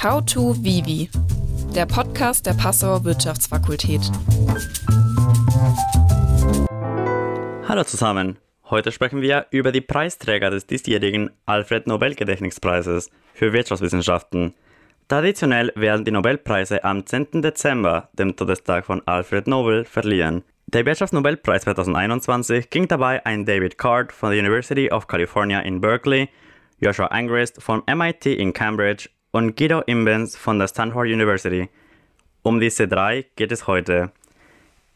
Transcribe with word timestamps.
How 0.00 0.24
to 0.24 0.54
Vivi, 0.62 1.10
der 1.74 1.84
Podcast 1.84 2.46
der 2.46 2.52
Passauer 2.52 3.02
Wirtschaftsfakultät. 3.02 4.00
Hallo 7.66 7.82
zusammen. 7.82 8.38
Heute 8.70 8.92
sprechen 8.92 9.22
wir 9.22 9.46
über 9.50 9.72
die 9.72 9.80
Preisträger 9.80 10.50
des 10.50 10.68
diesjährigen 10.68 11.30
Alfred 11.46 11.88
Nobel 11.88 12.14
Gedächtnispreises 12.14 13.10
für 13.34 13.52
Wirtschaftswissenschaften. 13.52 14.54
Traditionell 15.08 15.72
werden 15.74 16.04
die 16.04 16.12
Nobelpreise 16.12 16.84
am 16.84 17.04
10. 17.04 17.42
Dezember, 17.42 18.08
dem 18.12 18.36
Todestag 18.36 18.86
von 18.86 19.02
Alfred 19.04 19.48
Nobel, 19.48 19.84
verliehen. 19.84 20.44
Der 20.68 20.86
Wirtschaftsnobelpreis 20.86 21.62
2021 21.62 22.70
ging 22.70 22.86
dabei 22.86 23.24
an 23.24 23.44
David 23.44 23.78
Card 23.78 24.12
von 24.12 24.30
der 24.30 24.38
University 24.38 24.92
of 24.92 25.08
California 25.08 25.58
in 25.58 25.80
Berkeley, 25.80 26.28
Joshua 26.78 27.06
Angrist 27.06 27.60
vom 27.60 27.82
MIT 27.92 28.26
in 28.26 28.52
Cambridge 28.52 29.08
und 29.38 29.56
Guido 29.56 29.82
Imbens 29.86 30.36
von 30.36 30.58
der 30.58 30.66
Stanford 30.66 31.06
University. 31.06 31.68
Um 32.42 32.58
diese 32.58 32.88
drei 32.88 33.26
geht 33.36 33.52
es 33.52 33.68
heute. 33.68 34.10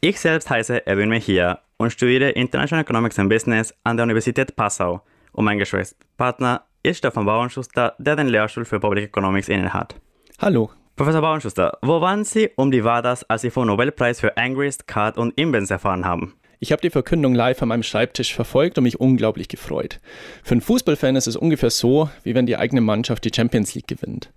Ich 0.00 0.18
selbst 0.18 0.50
heiße 0.50 0.84
Edwin 0.84 1.10
Mejia 1.10 1.60
und 1.76 1.92
studiere 1.92 2.30
International 2.30 2.82
Economics 2.82 3.20
and 3.20 3.30
Business 3.30 3.72
an 3.84 3.96
der 3.96 4.02
Universität 4.02 4.56
Passau 4.56 5.00
und 5.30 5.44
mein 5.44 5.58
Gesprächspartner 5.58 6.64
ist 6.82 6.98
Stefan 6.98 7.24
Bauernschuster, 7.24 7.94
der 7.98 8.16
den 8.16 8.26
Lehrstuhl 8.26 8.64
für 8.64 8.80
Public 8.80 9.04
Economics 9.04 9.48
innehat. 9.48 9.94
Hallo. 10.40 10.70
Professor 10.96 11.20
Bauernschuster, 11.20 11.78
wo 11.80 12.00
waren 12.00 12.24
Sie 12.24 12.50
um 12.56 12.72
die 12.72 12.82
war 12.82 13.00
das, 13.00 13.22
als 13.30 13.42
Sie 13.42 13.50
vom 13.50 13.68
Nobelpreis 13.68 14.18
für 14.18 14.36
Angrist, 14.36 14.88
Card 14.88 15.18
und 15.18 15.38
Imbens 15.38 15.70
erfahren 15.70 16.04
haben? 16.04 16.34
Ich 16.62 16.70
habe 16.70 16.80
die 16.80 16.90
Verkündung 16.90 17.34
live 17.34 17.60
an 17.60 17.70
meinem 17.70 17.82
Schreibtisch 17.82 18.36
verfolgt 18.36 18.78
und 18.78 18.84
mich 18.84 19.00
unglaublich 19.00 19.48
gefreut. 19.48 19.98
Für 20.44 20.52
einen 20.52 20.60
Fußballfan 20.60 21.16
ist 21.16 21.26
es 21.26 21.34
ungefähr 21.34 21.70
so, 21.70 22.08
wie 22.22 22.36
wenn 22.36 22.46
die 22.46 22.56
eigene 22.56 22.80
Mannschaft 22.80 23.24
die 23.24 23.32
Champions 23.34 23.74
League 23.74 23.88
gewinnt. 23.88 24.30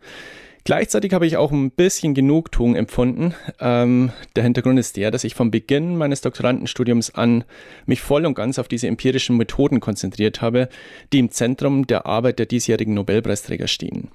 Gleichzeitig 0.63 1.13
habe 1.13 1.27
ich 1.27 1.37
auch 1.37 1.51
ein 1.51 1.69
bisschen 1.69 2.15
Genugtuung 2.15 2.75
empfunden. 2.75 3.35
Ähm, 3.59 4.11
der 4.35 4.41
Hintergrund 4.41 4.79
ist 4.79 4.97
der, 4.97 5.11
dass 5.11 5.23
ich 5.23 5.35
vom 5.35 5.51
Beginn 5.51 5.97
meines 5.97 6.21
Doktorandenstudiums 6.21 7.13
an 7.13 7.43
mich 7.85 8.01
voll 8.01 8.25
und 8.25 8.33
ganz 8.33 8.57
auf 8.57 8.67
diese 8.67 8.87
empirischen 8.87 9.37
Methoden 9.37 9.79
konzentriert 9.79 10.41
habe, 10.41 10.67
die 11.13 11.19
im 11.19 11.29
Zentrum 11.29 11.85
der 11.85 12.07
Arbeit 12.07 12.39
der 12.39 12.47
diesjährigen 12.47 12.95
Nobelpreisträger 12.95 13.67
stehen. 13.67 14.09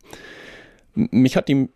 Mich 0.96 1.36
hat 1.36 1.46
die 1.46 1.68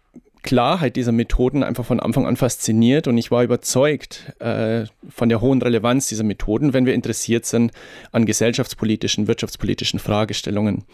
Klarheit 0.44 0.94
dieser 0.94 1.10
Methoden 1.10 1.64
einfach 1.64 1.84
von 1.84 1.98
Anfang 1.98 2.26
an 2.26 2.36
fasziniert 2.36 3.08
und 3.08 3.18
ich 3.18 3.32
war 3.32 3.42
überzeugt 3.42 4.32
äh, 4.38 4.84
von 5.08 5.28
der 5.28 5.40
hohen 5.40 5.60
Relevanz 5.60 6.06
dieser 6.06 6.22
Methoden, 6.22 6.72
wenn 6.72 6.86
wir 6.86 6.94
interessiert 6.94 7.46
sind 7.46 7.72
an 8.12 8.26
gesellschaftspolitischen, 8.26 9.26
wirtschaftspolitischen 9.26 9.98
Fragestellungen. 9.98 10.84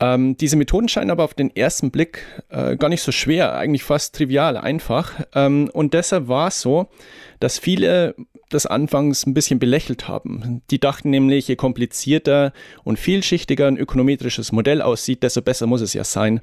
Ähm, 0.00 0.36
diese 0.36 0.56
Methoden 0.56 0.88
scheinen 0.88 1.10
aber 1.10 1.24
auf 1.24 1.34
den 1.34 1.54
ersten 1.54 1.90
Blick 1.90 2.24
äh, 2.48 2.76
gar 2.76 2.88
nicht 2.88 3.02
so 3.02 3.12
schwer, 3.12 3.54
eigentlich 3.54 3.84
fast 3.84 4.14
trivial, 4.14 4.56
einfach. 4.56 5.12
Ähm, 5.34 5.70
und 5.72 5.92
deshalb 5.94 6.28
war 6.28 6.48
es 6.48 6.60
so, 6.60 6.88
dass 7.38 7.58
viele 7.58 8.14
das 8.50 8.66
anfangs 8.66 9.26
ein 9.26 9.34
bisschen 9.34 9.58
belächelt 9.58 10.08
haben. 10.08 10.62
Die 10.70 10.80
dachten 10.80 11.10
nämlich, 11.10 11.48
je 11.48 11.56
komplizierter 11.56 12.52
und 12.84 12.98
vielschichtiger 12.98 13.66
ein 13.66 13.76
ökonometrisches 13.76 14.52
Modell 14.52 14.82
aussieht, 14.82 15.22
desto 15.22 15.42
besser 15.42 15.66
muss 15.66 15.80
es 15.82 15.94
ja 15.94 16.04
sein. 16.04 16.40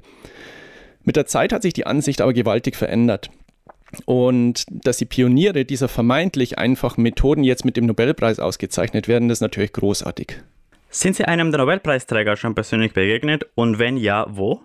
Mit 1.08 1.16
der 1.16 1.24
Zeit 1.24 1.54
hat 1.54 1.62
sich 1.62 1.72
die 1.72 1.86
Ansicht 1.86 2.20
aber 2.20 2.34
gewaltig 2.34 2.76
verändert. 2.76 3.30
Und 4.04 4.66
dass 4.68 4.98
die 4.98 5.06
Pioniere 5.06 5.64
dieser 5.64 5.88
vermeintlich 5.88 6.58
einfachen 6.58 7.00
Methoden 7.00 7.44
jetzt 7.44 7.64
mit 7.64 7.78
dem 7.78 7.86
Nobelpreis 7.86 8.38
ausgezeichnet 8.38 9.08
werden, 9.08 9.30
ist 9.30 9.40
natürlich 9.40 9.72
großartig. 9.72 10.34
Sind 10.90 11.16
Sie 11.16 11.24
einem 11.24 11.50
der 11.50 11.60
Nobelpreisträger 11.60 12.36
schon 12.36 12.54
persönlich 12.54 12.92
begegnet 12.92 13.46
und 13.54 13.78
wenn 13.78 13.96
ja, 13.96 14.26
wo? 14.28 14.60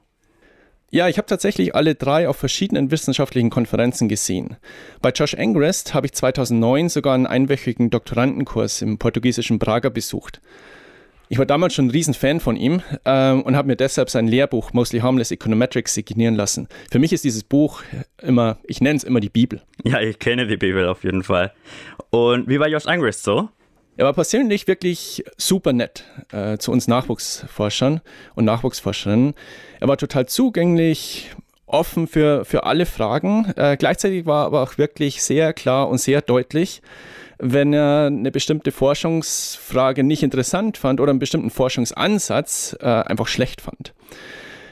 Ja, 0.91 1.07
ich 1.07 1.17
habe 1.17 1.27
tatsächlich 1.27 1.75
alle 1.75 1.95
drei 1.95 2.27
auf 2.27 2.35
verschiedenen 2.35 2.91
wissenschaftlichen 2.91 3.49
Konferenzen 3.49 4.09
gesehen. 4.09 4.57
Bei 5.01 5.11
Josh 5.11 5.35
Angrist 5.35 5.93
habe 5.93 6.07
ich 6.07 6.11
2009 6.11 6.89
sogar 6.89 7.15
einen 7.15 7.25
einwöchigen 7.25 7.89
Doktorandenkurs 7.89 8.81
im 8.81 8.97
portugiesischen 8.97 9.59
Prager 9.59 9.91
besucht. 9.91 10.41
Ich 11.33 11.39
war 11.39 11.47
damals 11.47 11.73
schon 11.73 11.87
ein 11.87 11.89
Riesenfan 11.89 12.39
von 12.39 12.55
ihm 12.55 12.83
ähm, 13.05 13.41
und 13.41 13.55
habe 13.55 13.67
mir 13.67 13.75
deshalb 13.75 14.11
sein 14.11 14.27
Lehrbuch 14.27 14.71
Mostly 14.73 14.99
Harmless 14.99 15.31
Econometrics 15.31 15.95
signieren 15.95 16.35
lassen. 16.35 16.67
Für 16.91 16.99
mich 16.99 17.11
ist 17.11 17.23
dieses 17.23 17.43
Buch 17.43 17.81
immer, 18.21 18.59
ich 18.65 18.81
nenne 18.81 18.97
es 18.97 19.03
immer 19.03 19.19
die 19.19 19.31
Bibel. 19.31 19.63
Ja, 19.83 19.99
ich 19.99 20.19
kenne 20.19 20.45
die 20.45 20.57
Bibel 20.57 20.87
auf 20.87 21.03
jeden 21.03 21.23
Fall. 21.23 21.51
Und 22.11 22.47
wie 22.49 22.59
war 22.59 22.67
Josh 22.67 22.85
Angrist 22.85 23.23
so? 23.23 23.49
Er 23.97 24.05
war 24.05 24.13
persönlich 24.13 24.67
wirklich 24.67 25.23
super 25.35 25.73
nett 25.73 26.03
äh, 26.31 26.59
zu 26.59 26.71
uns 26.71 26.87
Nachwuchsforschern 26.87 28.01
und 28.35 28.45
Nachwuchsforscherinnen. 28.45 29.33
Er 29.79 29.87
war 29.87 29.97
total 29.97 30.27
zugänglich, 30.27 31.31
offen 31.65 32.05
für, 32.05 32.45
für 32.45 32.65
alle 32.65 32.85
Fragen. 32.85 33.51
Äh, 33.55 33.75
gleichzeitig 33.77 34.27
war 34.27 34.43
er 34.43 34.45
aber 34.45 34.61
auch 34.61 34.77
wirklich 34.77 35.23
sehr 35.23 35.51
klar 35.53 35.89
und 35.89 35.97
sehr 35.97 36.21
deutlich, 36.21 36.83
wenn 37.39 37.73
er 37.73 38.07
eine 38.07 38.31
bestimmte 38.31 38.71
Forschungsfrage 38.71 40.03
nicht 40.03 40.23
interessant 40.23 40.77
fand 40.77 40.99
oder 40.99 41.11
einen 41.11 41.19
bestimmten 41.19 41.49
Forschungsansatz 41.49 42.75
äh, 42.79 42.85
einfach 42.85 43.27
schlecht 43.27 43.61
fand. 43.61 43.93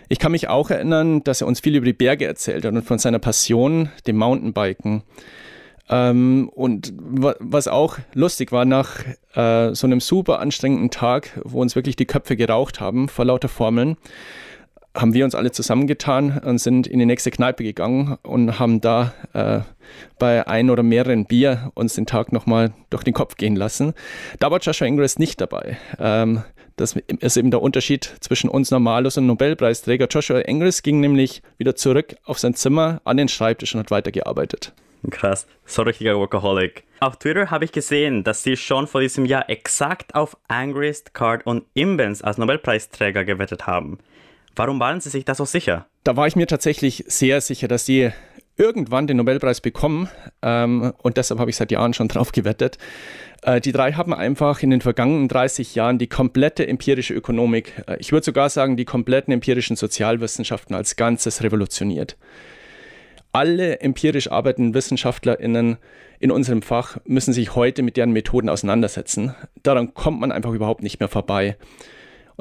Ich 0.10 0.20
kann 0.20 0.34
mich 0.34 0.50
auch 0.50 0.70
erinnern, 0.70 1.24
dass 1.24 1.42
er 1.42 1.48
uns 1.48 1.62
viel 1.62 1.76
über 1.76 1.86
die 1.86 1.94
Berge 1.94 2.26
erzählt 2.26 2.66
hat 2.66 2.74
und 2.74 2.84
von 2.84 3.00
seiner 3.00 3.20
Passion, 3.20 3.90
dem 4.08 4.18
Mountainbiken. 4.18 5.04
Ähm, 5.90 6.50
und 6.54 6.94
was 6.98 7.68
auch 7.68 7.98
lustig 8.14 8.52
war, 8.52 8.66
nach 8.66 9.06
äh, 9.36 9.74
so 9.74 9.88
einem 9.88 10.00
super 10.00 10.40
anstrengenden 10.40 10.90
Tag, 10.90 11.40
wo 11.44 11.62
uns 11.62 11.76
wirklich 11.76 11.96
die 11.96 12.06
Köpfe 12.06 12.36
geraucht 12.36 12.80
haben 12.80 13.10
vor 13.10 13.26
lauter 13.26 13.50
Formeln, 13.50 13.98
haben 14.96 15.14
wir 15.14 15.26
uns 15.26 15.36
alle 15.36 15.52
zusammengetan 15.52 16.40
und 16.40 16.58
sind 16.60 16.88
in 16.88 17.00
die 17.00 17.06
nächste 17.06 17.32
Kneipe 17.32 17.64
gegangen 17.64 18.18
und 18.24 18.60
haben 18.60 18.82
da 18.82 19.14
äh, 19.34 19.62
bei 20.20 20.48
ein 20.48 20.70
oder 20.70 20.84
mehreren 20.84 21.26
Bier 21.26 21.72
uns 21.76 21.96
den 21.96 22.06
Tag 22.06 22.32
nochmal 22.32 22.74
durch 22.90 23.04
den 23.04 23.14
Kopf 23.14 23.36
gehen 23.36 23.56
lassen. 23.56 23.94
Da 24.40 24.52
war 24.52 24.60
Joshua 24.60 24.88
Ingress 24.88 25.18
nicht 25.18 25.40
dabei. 25.40 25.78
Ähm, 26.00 26.44
das 26.76 26.96
ist 27.20 27.38
eben 27.38 27.52
der 27.52 27.62
Unterschied 27.62 28.16
zwischen 28.22 28.50
uns 28.50 28.72
Normalos 28.72 29.18
und 29.18 29.28
Nobelpreisträger. 29.28 30.08
Joshua 30.10 30.40
Ingress 30.40 30.82
ging 30.82 31.00
nämlich 31.00 31.42
wieder 31.58 31.76
zurück 31.76 32.16
auf 32.24 32.40
sein 32.40 32.54
Zimmer 32.56 33.02
an 33.04 33.18
den 33.18 33.28
Schreibtisch 33.28 33.74
und 33.74 33.82
hat 33.82 33.92
weitergearbeitet. 33.92 34.74
Krass, 35.10 35.48
so 35.66 35.82
richtiger 35.82 36.18
Workaholic. 36.18 36.84
Auf 37.00 37.18
Twitter 37.18 37.50
habe 37.50 37.66
ich 37.66 37.72
gesehen, 37.72 38.24
dass 38.24 38.44
Sie 38.44 38.56
schon 38.56 38.86
vor 38.86 39.02
diesem 39.02 39.26
Jahr 39.26 39.50
exakt 39.50 40.14
auf 40.14 40.38
Angrist, 40.48 41.14
Card 41.14 41.46
und 41.48 41.64
Imbens 41.74 42.22
als 42.22 42.38
Nobelpreisträger 42.38 43.26
gewettet 43.26 43.66
haben. 43.66 43.98
Warum 44.56 44.80
waren 44.80 45.00
Sie 45.00 45.10
sich 45.10 45.26
da 45.26 45.36
so 45.36 45.46
sicher? 45.46 45.88
Da 46.04 46.16
war 46.16 46.28
ich 46.28 46.36
mir 46.36 46.48
tatsächlich 46.48 47.04
sehr 47.08 47.42
sicher, 47.42 47.68
dass 47.68 47.86
Sie 47.86 48.12
irgendwann 48.58 49.08
den 49.08 49.18
Nobelpreis 49.18 49.62
bekommen 49.62 50.10
ähm, 50.42 50.94
und 51.02 51.18
deshalb 51.18 51.40
habe 51.40 51.50
ich 51.50 51.56
seit 51.56 51.72
Jahren 51.72 51.94
schon 51.94 52.08
drauf 52.10 52.32
gewettet. 52.32 52.78
Äh, 53.44 53.62
die 53.62 53.72
drei 53.72 53.94
haben 53.94 54.14
einfach 54.14 54.62
in 54.62 54.70
den 54.70 54.82
vergangenen 54.82 55.28
30 55.28 55.76
Jahren 55.76 55.98
die 55.98 56.08
komplette 56.08 56.68
empirische 56.68 57.14
Ökonomik, 57.14 57.84
äh, 57.88 57.98
ich 58.00 58.12
würde 58.12 58.26
sogar 58.26 58.50
sagen 58.50 58.78
die 58.78 58.86
kompletten 58.86 59.34
empirischen 59.34 59.76
Sozialwissenschaften 59.76 60.76
als 60.76 60.96
Ganzes 60.96 61.44
revolutioniert 61.44 62.18
alle 63.32 63.80
empirisch 63.80 64.32
arbeitenden 64.32 64.74
WissenschaftlerInnen 64.74 65.78
in 66.20 66.32
unserem 66.32 66.62
Fach 66.62 66.98
müssen 67.06 67.34
sich 67.34 67.56
heute 67.56 67.82
mit 67.82 67.98
deren 67.98 68.12
Methoden 68.12 68.50
auseinandersetzen. 68.50 69.34
Daran 69.64 69.94
kommt 69.94 70.20
man 70.20 70.32
einfach 70.32 70.52
überhaupt 70.52 70.84
nicht 70.84 71.00
mehr 71.00 71.10
vorbei. 71.10 71.58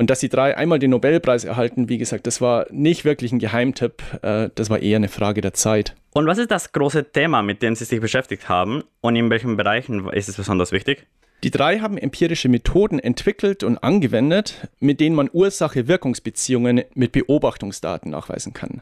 Und 0.00 0.08
dass 0.08 0.20
die 0.20 0.30
drei 0.30 0.56
einmal 0.56 0.78
den 0.78 0.92
Nobelpreis 0.92 1.44
erhalten, 1.44 1.90
wie 1.90 1.98
gesagt, 1.98 2.26
das 2.26 2.40
war 2.40 2.64
nicht 2.70 3.04
wirklich 3.04 3.32
ein 3.32 3.38
Geheimtipp, 3.38 4.02
äh, 4.22 4.48
das 4.54 4.70
war 4.70 4.78
eher 4.78 4.96
eine 4.96 5.08
Frage 5.08 5.42
der 5.42 5.52
Zeit. 5.52 5.94
Und 6.14 6.26
was 6.26 6.38
ist 6.38 6.50
das 6.50 6.72
große 6.72 7.12
Thema, 7.12 7.42
mit 7.42 7.60
dem 7.60 7.74
Sie 7.74 7.84
sich 7.84 8.00
beschäftigt 8.00 8.48
haben 8.48 8.82
und 9.02 9.14
in 9.14 9.28
welchen 9.28 9.58
Bereichen 9.58 10.08
ist 10.08 10.30
es 10.30 10.36
besonders 10.36 10.72
wichtig? 10.72 11.06
Die 11.42 11.50
drei 11.50 11.80
haben 11.80 11.98
empirische 11.98 12.48
Methoden 12.48 12.98
entwickelt 12.98 13.62
und 13.62 13.76
angewendet, 13.76 14.68
mit 14.78 15.00
denen 15.00 15.14
man 15.14 15.28
Ursache-Wirkungsbeziehungen 15.30 16.84
mit 16.94 17.12
Beobachtungsdaten 17.12 18.10
nachweisen 18.10 18.54
kann. 18.54 18.80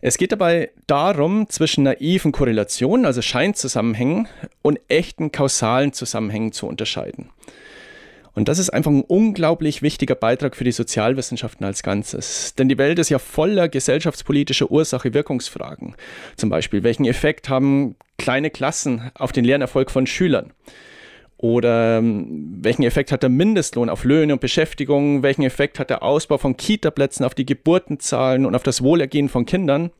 Es 0.00 0.16
geht 0.16 0.30
dabei 0.30 0.70
darum, 0.86 1.48
zwischen 1.48 1.82
naiven 1.82 2.30
Korrelationen, 2.30 3.04
also 3.04 3.20
Scheinzusammenhängen, 3.20 4.28
und 4.62 4.78
echten 4.86 5.32
kausalen 5.32 5.92
Zusammenhängen 5.92 6.52
zu 6.52 6.68
unterscheiden. 6.68 7.30
Und 8.34 8.48
das 8.48 8.58
ist 8.58 8.70
einfach 8.70 8.90
ein 8.90 9.02
unglaublich 9.02 9.80
wichtiger 9.80 10.16
Beitrag 10.16 10.56
für 10.56 10.64
die 10.64 10.72
Sozialwissenschaften 10.72 11.64
als 11.64 11.82
Ganzes. 11.82 12.54
Denn 12.56 12.68
die 12.68 12.78
Welt 12.78 12.98
ist 12.98 13.08
ja 13.08 13.20
voller 13.20 13.68
gesellschaftspolitischer 13.68 14.70
Ursache-Wirkungsfragen. 14.70 15.94
Zum 16.36 16.50
Beispiel, 16.50 16.82
welchen 16.82 17.04
Effekt 17.04 17.48
haben 17.48 17.94
kleine 18.18 18.50
Klassen 18.50 19.10
auf 19.14 19.30
den 19.30 19.44
Lernerfolg 19.44 19.90
von 19.90 20.06
Schülern? 20.06 20.52
Oder 21.36 21.98
ähm, 21.98 22.58
welchen 22.62 22.84
Effekt 22.84 23.12
hat 23.12 23.22
der 23.22 23.30
Mindestlohn 23.30 23.90
auf 23.90 24.04
Löhne 24.04 24.32
und 24.32 24.40
Beschäftigung? 24.40 25.22
Welchen 25.22 25.42
Effekt 25.42 25.78
hat 25.78 25.90
der 25.90 26.02
Ausbau 26.02 26.38
von 26.38 26.56
Kita-Plätzen 26.56 27.24
auf 27.24 27.34
die 27.34 27.46
Geburtenzahlen 27.46 28.46
und 28.46 28.54
auf 28.54 28.62
das 28.62 28.82
Wohlergehen 28.82 29.28
von 29.28 29.46
Kindern? 29.46 29.90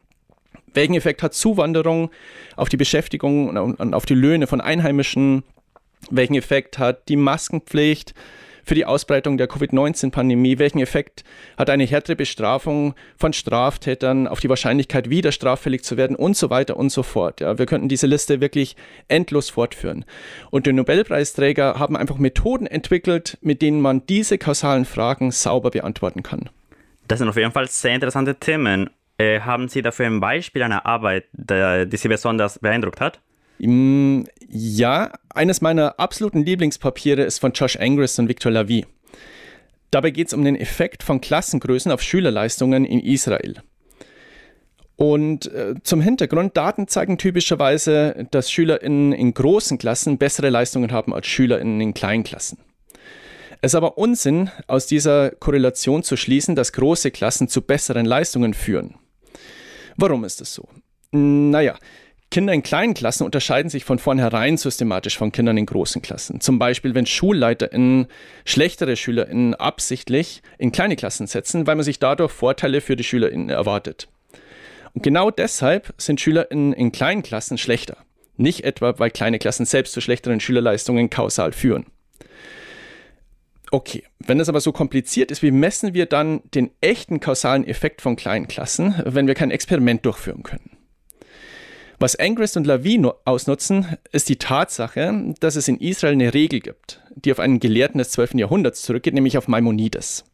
Welchen 0.72 0.94
Effekt 0.94 1.22
hat 1.22 1.34
Zuwanderung 1.34 2.10
auf 2.56 2.69
die 2.69 2.76
Beschäftigung 2.76 3.56
und 3.56 3.94
auf 3.94 4.06
die 4.06 4.14
Löhne 4.14 4.46
von 4.46 4.60
Einheimischen? 4.60 5.44
Welchen 6.11 6.35
Effekt 6.35 6.79
hat 6.79 7.09
die 7.09 7.17
Maskenpflicht 7.17 8.15
für 8.65 8.75
die 8.75 8.87
Ausbreitung 8.87 9.37
der 9.37 9.47
Covid-19-Pandemie? 9.47 10.59
Welchen 10.59 10.81
Effekt 10.81 11.25
hat 11.56 11.71
eine 11.71 11.85
härtere 11.85 12.17
Bestrafung 12.17 12.95
von 13.17 13.33
Straftätern 13.33 14.27
auf 14.27 14.41
die 14.41 14.49
Wahrscheinlichkeit, 14.49 15.11
wieder 15.11 15.33
straffällig 15.33 15.85
zu 15.85 15.97
werden 15.97 16.17
und 16.17 16.37
so 16.37 16.51
weiter 16.51 16.77
und 16.77 16.91
so 16.91 17.03
fort? 17.03 17.41
Ja, 17.41 17.59
wir 17.59 17.67
könnten 17.67 17.89
diese 17.89 18.06
Liste 18.06 18.41
wirklich 18.41 18.77
endlos 19.09 19.51
fortführen. 19.51 20.05
Und 20.51 20.67
die 20.67 20.73
Nobelpreisträger 20.73 21.79
haben 21.79 21.97
einfach 21.97 22.19
Methoden 22.19 22.67
entwickelt, 22.67 23.39
mit 23.41 23.62
denen 23.62 23.81
man 23.81 24.06
diese 24.06 24.39
kausalen 24.39 24.85
Fragen 24.85 25.31
sauber 25.31 25.71
beantworten 25.71 26.23
kann. 26.23 26.51
Das 27.06 27.19
sind 27.19 27.29
auf 27.29 27.37
jeden 27.37 27.53
Fall 27.53 27.69
sehr 27.69 27.95
interessante 27.95 28.35
Themen. 28.37 28.91
Äh, 29.19 29.41
haben 29.41 29.69
Sie 29.69 29.83
dafür 29.83 30.06
ein 30.06 30.21
Beispiel 30.21 30.62
einer 30.62 30.87
Arbeit, 30.87 31.27
die 31.33 31.97
Sie 31.97 32.09
besonders 32.09 32.59
beeindruckt 32.59 33.01
hat? 33.01 33.21
Mm, 33.59 34.23
ja, 34.49 35.12
eines 35.31 35.61
meiner 35.61 35.99
absoluten 35.99 36.45
Lieblingspapiere 36.45 37.23
ist 37.23 37.39
von 37.39 37.53
Josh 37.53 37.77
Angris 37.77 38.19
und 38.19 38.29
Victor 38.29 38.53
Lavie. 38.53 38.87
Dabei 39.91 40.11
geht 40.11 40.29
es 40.29 40.35
um 40.35 40.45
den 40.45 40.56
Effekt 40.56 41.03
von 41.03 41.21
Klassengrößen 41.21 41.93
auf 41.93 42.03
Schülerleistungen 42.03 42.85
in 42.85 43.01
Israel. 43.01 43.62
Und 44.97 45.47
äh, 45.53 45.75
zum 45.83 46.01
Hintergrund, 46.01 46.56
Daten 46.56 46.87
zeigen 46.87 47.19
typischerweise, 47.19 48.27
dass 48.31 48.51
SchülerInnen 48.51 49.12
in 49.12 49.35
großen 49.35 49.79
Klassen 49.79 50.19
bessere 50.19 50.51
Leistungen 50.51 50.93
haben 50.93 51.12
als 51.12 51.27
SchülerInnen 51.27 51.81
in 51.81 51.95
kleinen 51.95 52.23
Klassen. 52.23 52.59
Es 53.61 53.73
ist 53.73 53.77
aber 53.77 53.99
Unsinn, 53.99 54.51
aus 54.67 54.87
dieser 54.87 55.31
Korrelation 55.31 56.03
zu 56.03 56.17
schließen, 56.17 56.55
dass 56.55 56.73
große 56.73 57.11
Klassen 57.11 57.49
zu 57.49 57.62
besseren 57.62 58.05
Leistungen 58.05 58.53
führen. 58.53 58.97
Warum 59.97 60.25
ist 60.25 60.41
es 60.41 60.55
so? 60.55 60.69
Naja, 61.12 61.77
Kinder 62.34 62.52
in 62.52 62.64
kleinen 62.64 62.94
Klassen 62.94 63.22
unterscheiden 63.22 63.69
sich 63.69 63.84
von 63.84 64.00
vornherein 64.00 64.56
systematisch 64.56 65.16
von 65.16 65.31
Kindern 65.31 65.56
in 65.56 65.66
großen 65.66 66.02
Klassen. 66.02 66.40
Zum 66.40 66.58
Beispiel, 66.58 66.92
wenn 66.92 67.06
SchulleiterInnen 67.06 68.08
schlechtere 68.44 68.96
SchülerInnen 68.96 69.54
absichtlich 69.54 70.42
in 70.58 70.72
kleine 70.72 70.96
Klassen 70.96 71.28
setzen, 71.28 71.69
weil 71.69 71.76
man 71.76 71.84
sich 71.84 72.00
dadurch 72.00 72.32
Vorteile 72.32 72.81
für 72.81 72.96
die 72.96 73.04
SchülerInnen 73.04 73.50
erwartet. 73.50 74.08
Und 74.94 75.04
genau 75.04 75.31
deshalb 75.31 75.94
sind 75.96 76.20
SchülerInnen 76.20 76.72
in 76.72 76.90
kleinen 76.90 77.22
Klassen 77.22 77.56
schlechter. 77.56 77.98
Nicht 78.36 78.64
etwa, 78.64 78.98
weil 78.98 79.12
kleine 79.12 79.38
Klassen 79.38 79.64
selbst 79.64 79.92
zu 79.92 80.00
schlechteren 80.00 80.40
Schülerleistungen 80.40 81.10
kausal 81.10 81.52
führen. 81.52 81.86
Okay, 83.70 84.02
wenn 84.19 84.38
das 84.38 84.48
aber 84.48 84.60
so 84.60 84.72
kompliziert 84.72 85.31
ist, 85.31 85.44
wie 85.44 85.52
messen 85.52 85.94
wir 85.94 86.06
dann 86.06 86.42
den 86.52 86.72
echten 86.81 87.20
kausalen 87.20 87.64
Effekt 87.64 88.02
von 88.02 88.16
kleinen 88.16 88.48
Klassen, 88.48 89.00
wenn 89.04 89.28
wir 89.28 89.34
kein 89.34 89.52
Experiment 89.52 90.04
durchführen 90.04 90.42
können? 90.42 90.74
Was 91.99 92.17
Angrist 92.17 92.56
und 92.56 92.67
Lavie 92.67 93.05
ausnutzen, 93.25 93.96
ist 94.12 94.29
die 94.29 94.37
Tatsache, 94.37 95.35
dass 95.41 95.56
es 95.56 95.69
in 95.69 95.79
Israel 95.79 96.14
eine 96.14 96.35
Regel 96.35 96.61
gibt, 96.61 97.00
die 97.14 97.32
auf 97.32 97.38
einen 97.38 97.61
Gelehrten 97.61 97.99
des 97.99 98.11
12. 98.11 98.35
Jahrhunderts 98.35 98.82
zurückgeht, 98.82 99.14
nämlich 99.14 99.38
auf 99.38 99.49
Maimonides. 99.49 100.25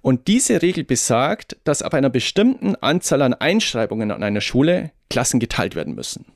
Und 0.00 0.28
diese 0.28 0.60
Regel 0.62 0.84
besagt, 0.84 1.56
dass 1.64 1.82
ab 1.82 1.94
einer 1.94 2.10
bestimmten 2.10 2.76
Anzahl 2.76 3.22
an 3.22 3.34
Einschreibungen 3.34 4.10
an 4.10 4.22
einer 4.22 4.42
Schule 4.42 4.90
Klassen 5.08 5.40
geteilt 5.40 5.74
werden 5.74 5.94
müssen. 5.94 6.26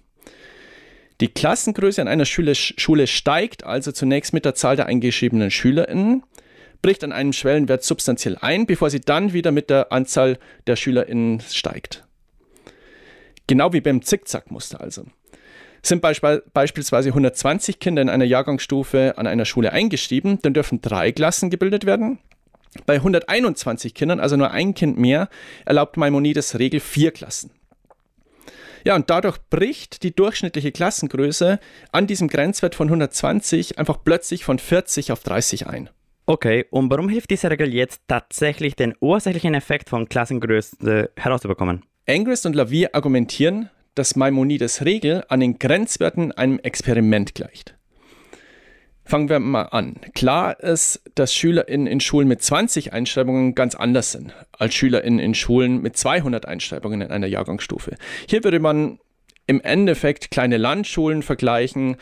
Die 1.20 1.28
Klassengröße 1.28 2.00
an 2.00 2.08
einer 2.08 2.24
Schule, 2.24 2.54
Schule 2.54 3.06
steigt 3.06 3.64
also 3.64 3.92
zunächst 3.92 4.32
mit 4.32 4.44
der 4.44 4.54
Zahl 4.54 4.76
der 4.76 4.86
eingeschriebenen 4.86 5.50
SchülerInnen, 5.50 6.22
bricht 6.80 7.04
an 7.04 7.12
einem 7.12 7.32
Schwellenwert 7.32 7.82
substanziell 7.82 8.38
ein, 8.40 8.66
bevor 8.66 8.88
sie 8.88 9.00
dann 9.00 9.32
wieder 9.32 9.50
mit 9.52 9.68
der 9.68 9.92
Anzahl 9.92 10.38
der 10.66 10.76
SchülerInnen 10.76 11.40
steigt. 11.40 12.07
Genau 13.48 13.72
wie 13.72 13.80
beim 13.80 14.02
Zickzackmuster 14.02 14.80
also. 14.80 15.06
Sind 15.82 16.02
beisp 16.02 16.24
beispielsweise 16.52 17.08
120 17.08 17.80
Kinder 17.80 18.02
in 18.02 18.08
einer 18.08 18.24
Jahrgangsstufe 18.24 19.14
an 19.16 19.26
einer 19.26 19.44
Schule 19.44 19.72
eingeschrieben, 19.72 20.38
dann 20.42 20.54
dürfen 20.54 20.80
drei 20.80 21.10
Klassen 21.10 21.50
gebildet 21.50 21.86
werden. 21.86 22.18
Bei 22.86 22.96
121 22.96 23.94
Kindern, 23.94 24.20
also 24.20 24.36
nur 24.36 24.50
ein 24.50 24.74
Kind 24.74 24.98
mehr, 24.98 25.28
erlaubt 25.64 25.96
Maimonides 25.96 26.58
Regel 26.58 26.80
vier 26.80 27.10
Klassen. 27.10 27.50
Ja, 28.84 28.94
und 28.94 29.10
dadurch 29.10 29.38
bricht 29.50 30.02
die 30.02 30.14
durchschnittliche 30.14 30.72
Klassengröße 30.72 31.58
an 31.90 32.06
diesem 32.06 32.28
Grenzwert 32.28 32.74
von 32.74 32.88
120 32.88 33.78
einfach 33.78 33.98
plötzlich 34.04 34.44
von 34.44 34.58
40 34.58 35.12
auf 35.12 35.22
30 35.22 35.66
ein. 35.66 35.90
Okay, 36.26 36.66
und 36.70 36.90
warum 36.90 37.08
hilft 37.08 37.30
diese 37.30 37.50
Regel 37.50 37.72
jetzt 37.72 38.02
tatsächlich, 38.06 38.76
den 38.76 38.94
ursächlichen 39.00 39.54
Effekt 39.54 39.88
von 39.88 40.08
Klassengröße 40.08 41.10
herauszubekommen? 41.16 41.84
Angrist 42.08 42.46
und 42.46 42.56
Lavie 42.56 42.92
argumentieren, 42.94 43.68
dass 43.94 44.16
Maimonides 44.16 44.84
Regel 44.84 45.24
an 45.28 45.40
den 45.40 45.58
Grenzwerten 45.58 46.32
einem 46.32 46.58
Experiment 46.58 47.34
gleicht. 47.34 47.74
Fangen 49.04 49.28
wir 49.28 49.38
mal 49.38 49.62
an. 49.62 49.96
Klar 50.14 50.60
ist, 50.60 51.02
dass 51.14 51.34
SchülerInnen 51.34 51.86
in 51.86 52.00
Schulen 52.00 52.28
mit 52.28 52.42
20 52.42 52.92
Einschreibungen 52.92 53.54
ganz 53.54 53.74
anders 53.74 54.12
sind 54.12 54.34
als 54.52 54.74
SchülerInnen 54.74 55.18
in 55.18 55.34
Schulen 55.34 55.82
mit 55.82 55.96
200 55.96 56.46
Einschreibungen 56.46 57.02
in 57.02 57.10
einer 57.10 57.26
Jahrgangsstufe. 57.26 57.96
Hier 58.28 58.44
würde 58.44 58.60
man 58.60 59.00
im 59.46 59.60
Endeffekt 59.60 60.30
kleine 60.30 60.56
Landschulen 60.56 61.22
vergleichen, 61.22 61.96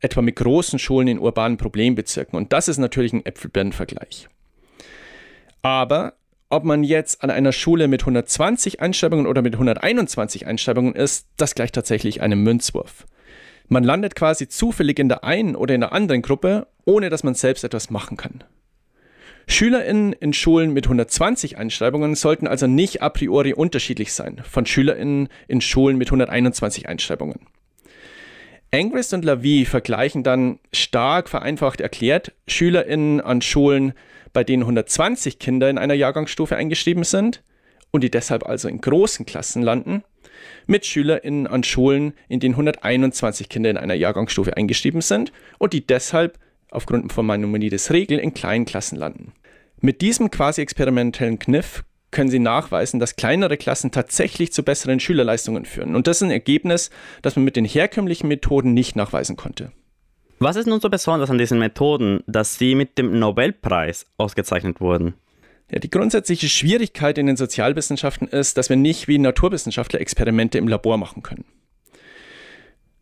etwa 0.00 0.22
mit 0.22 0.36
großen 0.36 0.78
Schulen 0.78 1.08
in 1.08 1.18
urbanen 1.18 1.58
Problembezirken. 1.58 2.36
Und 2.36 2.52
das 2.52 2.68
ist 2.68 2.78
natürlich 2.78 3.12
ein 3.12 3.24
Äpfel-Birnen-Vergleich. 3.24 4.28
Aber 5.62 6.14
ob 6.50 6.64
man 6.64 6.82
jetzt 6.82 7.22
an 7.22 7.30
einer 7.30 7.52
Schule 7.52 7.88
mit 7.88 8.02
120 8.02 8.80
Einschreibungen 8.80 9.26
oder 9.26 9.42
mit 9.42 9.54
121 9.54 10.46
Einschreibungen 10.46 10.94
ist, 10.94 11.26
das 11.36 11.54
gleicht 11.54 11.74
tatsächlich 11.74 12.22
einem 12.22 12.42
Münzwurf. 12.42 13.06
Man 13.68 13.84
landet 13.84 14.14
quasi 14.14 14.48
zufällig 14.48 14.98
in 14.98 15.10
der 15.10 15.24
einen 15.24 15.54
oder 15.54 15.74
in 15.74 15.82
der 15.82 15.92
anderen 15.92 16.22
Gruppe, 16.22 16.68
ohne 16.86 17.10
dass 17.10 17.22
man 17.22 17.34
selbst 17.34 17.64
etwas 17.64 17.90
machen 17.90 18.16
kann. 18.16 18.44
SchülerInnen 19.46 20.12
in 20.12 20.32
Schulen 20.32 20.72
mit 20.72 20.86
120 20.86 21.56
Einschreibungen 21.58 22.14
sollten 22.14 22.46
also 22.46 22.66
nicht 22.66 23.02
a 23.02 23.08
priori 23.08 23.54
unterschiedlich 23.54 24.12
sein 24.12 24.40
von 24.44 24.66
SchülerInnen 24.66 25.28
in 25.48 25.60
Schulen 25.60 25.96
mit 25.96 26.08
121 26.08 26.88
Einschreibungen. 26.88 27.40
Angrist 28.72 29.14
und 29.14 29.24
Lavie 29.24 29.64
vergleichen 29.64 30.22
dann 30.22 30.58
stark 30.72 31.30
vereinfacht 31.30 31.80
erklärt 31.80 32.32
SchülerInnen 32.46 33.22
an 33.22 33.40
Schulen, 33.40 33.94
bei 34.38 34.44
denen 34.44 34.62
120 34.62 35.40
Kinder 35.40 35.68
in 35.68 35.78
einer 35.78 35.94
Jahrgangsstufe 35.94 36.54
eingeschrieben 36.54 37.02
sind 37.02 37.42
und 37.90 38.04
die 38.04 38.10
deshalb 38.12 38.46
also 38.46 38.68
in 38.68 38.80
großen 38.80 39.26
Klassen 39.26 39.62
landen, 39.62 40.04
mit 40.68 40.86
SchülerInnen 40.86 41.48
an 41.48 41.64
Schulen, 41.64 42.12
in 42.28 42.38
denen 42.38 42.54
121 42.54 43.48
Kinder 43.48 43.68
in 43.68 43.76
einer 43.76 43.94
Jahrgangsstufe 43.94 44.56
eingeschrieben 44.56 45.00
sind 45.00 45.32
und 45.58 45.72
die 45.72 45.84
deshalb 45.84 46.38
aufgrund 46.70 47.12
von 47.12 47.26
Maimonides 47.26 47.90
Regel 47.90 48.20
in 48.20 48.32
kleinen 48.32 48.64
Klassen 48.64 48.94
landen. 48.94 49.32
Mit 49.80 50.02
diesem 50.02 50.30
quasi 50.30 50.60
experimentellen 50.62 51.40
Kniff 51.40 51.82
können 52.12 52.30
Sie 52.30 52.38
nachweisen, 52.38 53.00
dass 53.00 53.16
kleinere 53.16 53.56
Klassen 53.56 53.90
tatsächlich 53.90 54.52
zu 54.52 54.62
besseren 54.62 55.00
Schülerleistungen 55.00 55.64
führen. 55.64 55.96
Und 55.96 56.06
das 56.06 56.18
ist 56.18 56.22
ein 56.22 56.30
Ergebnis, 56.30 56.90
das 57.22 57.34
man 57.34 57.44
mit 57.44 57.56
den 57.56 57.64
herkömmlichen 57.64 58.28
Methoden 58.28 58.72
nicht 58.72 58.94
nachweisen 58.94 59.34
konnte. 59.34 59.72
Was 60.40 60.54
ist 60.54 60.66
nun 60.66 60.80
so 60.80 60.88
besonders 60.88 61.30
an 61.30 61.38
diesen 61.38 61.58
Methoden, 61.58 62.22
dass 62.28 62.58
sie 62.58 62.76
mit 62.76 62.96
dem 62.96 63.18
Nobelpreis 63.18 64.06
ausgezeichnet 64.18 64.80
wurden? 64.80 65.14
Ja, 65.68 65.80
die 65.80 65.90
grundsätzliche 65.90 66.48
Schwierigkeit 66.48 67.18
in 67.18 67.26
den 67.26 67.36
Sozialwissenschaften 67.36 68.28
ist, 68.28 68.56
dass 68.56 68.68
wir 68.68 68.76
nicht 68.76 69.08
wie 69.08 69.18
Naturwissenschaftler 69.18 70.00
Experimente 70.00 70.56
im 70.58 70.68
Labor 70.68 70.96
machen 70.96 71.24
können. 71.24 71.44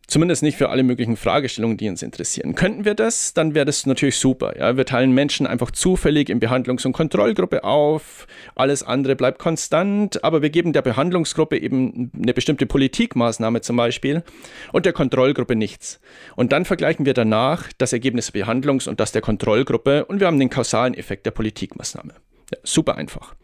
Zumindest 0.07 0.41
nicht 0.41 0.57
für 0.57 0.69
alle 0.69 0.83
möglichen 0.83 1.17
Fragestellungen, 1.17 1.75
die 1.75 1.89
uns 1.89 2.01
interessieren. 2.01 2.55
Könnten 2.55 2.85
wir 2.85 2.95
das, 2.95 3.33
dann 3.33 3.53
wäre 3.53 3.65
das 3.65 3.85
natürlich 3.85 4.15
super. 4.15 4.57
Ja? 4.57 4.77
Wir 4.77 4.85
teilen 4.85 5.11
Menschen 5.11 5.45
einfach 5.45 5.69
zufällig 5.69 6.29
in 6.29 6.39
Behandlungs- 6.39 6.85
und 6.85 6.93
Kontrollgruppe 6.93 7.65
auf. 7.65 8.25
Alles 8.55 8.83
andere 8.83 9.17
bleibt 9.17 9.37
konstant, 9.37 10.23
aber 10.23 10.41
wir 10.41 10.49
geben 10.49 10.71
der 10.71 10.81
Behandlungsgruppe 10.81 11.57
eben 11.57 12.09
eine 12.15 12.33
bestimmte 12.33 12.65
Politikmaßnahme 12.65 13.59
zum 13.59 13.75
Beispiel 13.75 14.23
und 14.71 14.85
der 14.85 14.93
Kontrollgruppe 14.93 15.57
nichts. 15.57 15.99
Und 16.37 16.53
dann 16.53 16.63
vergleichen 16.63 17.05
wir 17.05 17.13
danach 17.13 17.69
das 17.77 17.91
Ergebnis 17.91 18.31
der 18.31 18.45
Behandlungs- 18.45 18.87
und 18.87 19.01
das 19.01 19.11
der 19.11 19.21
Kontrollgruppe 19.21 20.05
und 20.05 20.21
wir 20.21 20.27
haben 20.27 20.39
den 20.39 20.49
kausalen 20.49 20.93
Effekt 20.93 21.25
der 21.25 21.31
Politikmaßnahme. 21.31 22.13
Ja, 22.53 22.57
super 22.63 22.95
einfach. 22.95 23.35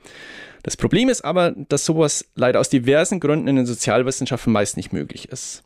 Das 0.64 0.78
Problem 0.78 1.10
ist 1.10 1.26
aber, 1.26 1.52
dass 1.52 1.84
sowas 1.84 2.26
leider 2.36 2.62
aus 2.62 2.70
diversen 2.70 3.20
Gründen 3.20 3.50
in 3.50 3.58
den 3.58 3.66
Sozialwissenschaften 3.66 4.54
meist 4.54 4.78
nicht 4.78 4.94
möglich 4.94 5.28
ist. 5.28 5.64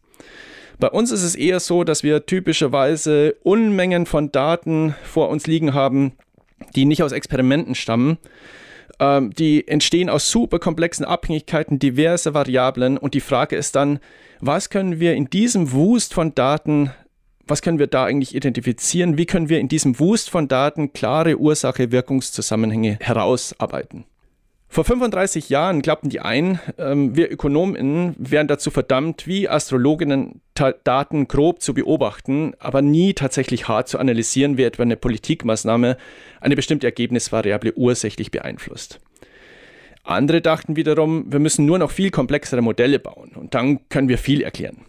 Bei 0.80 0.90
uns 0.90 1.12
ist 1.12 1.24
es 1.24 1.36
eher 1.36 1.60
so, 1.60 1.84
dass 1.84 2.04
wir 2.04 2.26
typischerweise 2.26 3.36
Unmengen 3.44 4.06
von 4.06 4.32
Daten 4.32 4.96
vor 5.04 5.30
uns 5.30 5.48
liegen 5.48 5.74
haben, 5.74 6.14
die 6.76 6.86
nicht 6.86 7.02
aus 7.02 7.12
Experimenten 7.12 7.74
stammen. 7.74 8.18
Ähm, 9.00 9.32
die 9.32 9.68
entstehen 9.68 10.10
aus 10.10 10.30
super 10.30 10.60
komplexen 10.60 11.06
Abhängigkeiten 11.06 11.80
diverser 11.80 12.34
Variablen 12.34 12.98
und 12.98 13.14
die 13.14 13.22
Frage 13.22 13.56
ist 13.56 13.76
dann, 13.76 14.00
was 14.40 14.70
können 14.70 15.00
wir 15.00 15.16
in 15.16 15.30
diesem 15.30 15.72
Wust 15.72 16.14
von 16.14 16.36
Daten 16.36 16.92
was 17.50 17.62
können 17.62 17.80
wir 17.80 17.88
da 17.88 18.04
eigentlich 18.04 18.36
identifizieren? 18.36 19.18
Wie 19.18 19.26
können 19.26 19.48
wir 19.48 19.60
in 19.60 19.70
diesem 19.70 20.00
Wust 20.00 20.30
von 20.30 20.50
Daten 20.50 20.92
klare 20.92 21.40
Ursache-Wirkungszusammenhänge 21.40 22.98
herausarbeiten? 23.00 24.06
Vor 24.78 24.86
35 24.86 25.50
Jahren 25.50 25.82
glaubten 25.82 26.10
die 26.10 26.20
einen, 26.20 26.60
ähm, 26.78 27.16
wir 27.16 27.32
Ökonominnen 27.32 28.14
wären 28.20 28.48
dazu 28.48 28.70
verdammt, 28.70 29.26
wie 29.26 29.50
Astrologinnen 29.50 30.42
Daten 30.84 31.28
grob 31.28 31.64
zu 31.64 31.74
beobachten, 31.74 32.54
aber 32.60 32.84
nie 32.84 33.16
tatsächlich 33.16 33.68
hart 33.68 33.88
zu 33.88 33.98
analysieren, 33.98 34.60
wie 34.60 34.66
etwa 34.66 34.84
eine 34.84 34.96
Politikmaßnahme 34.96 35.98
eine 36.42 36.56
bestimmte 36.56 36.86
Ergebnisvariable 36.86 37.74
ursächlich 37.76 38.30
beeinflusst. 38.30 39.00
Andere 40.04 40.42
dachten 40.42 40.76
wiederum, 40.76 41.26
wir 41.32 41.40
müssen 41.40 41.66
nur 41.66 41.80
noch 41.80 41.90
viel 41.90 42.12
komplexere 42.12 42.62
Modelle 42.62 43.00
bauen 43.00 43.32
und 43.34 43.56
dann 43.56 43.90
können 43.90 44.10
wir 44.10 44.20
viel 44.20 44.44
erklären. 44.44 44.86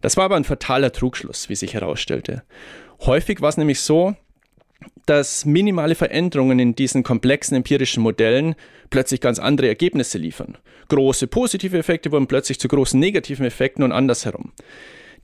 Das 0.00 0.16
war 0.16 0.24
aber 0.24 0.34
ein 0.34 0.42
fataler 0.42 0.90
Trugschluss, 0.90 1.48
wie 1.48 1.54
sich 1.54 1.74
herausstellte. 1.74 2.42
Häufig 3.02 3.40
war 3.40 3.50
es 3.50 3.56
nämlich 3.56 3.82
so, 3.82 4.16
dass 5.06 5.44
minimale 5.44 5.94
Veränderungen 5.94 6.58
in 6.58 6.74
diesen 6.74 7.02
komplexen 7.02 7.56
empirischen 7.56 8.02
Modellen 8.02 8.54
plötzlich 8.90 9.20
ganz 9.20 9.38
andere 9.38 9.68
Ergebnisse 9.68 10.18
liefern. 10.18 10.58
Große 10.88 11.26
positive 11.26 11.78
Effekte 11.78 12.12
wurden 12.12 12.26
plötzlich 12.26 12.60
zu 12.60 12.68
großen 12.68 12.98
negativen 12.98 13.46
Effekten 13.46 13.82
und 13.82 13.92
andersherum. 13.92 14.52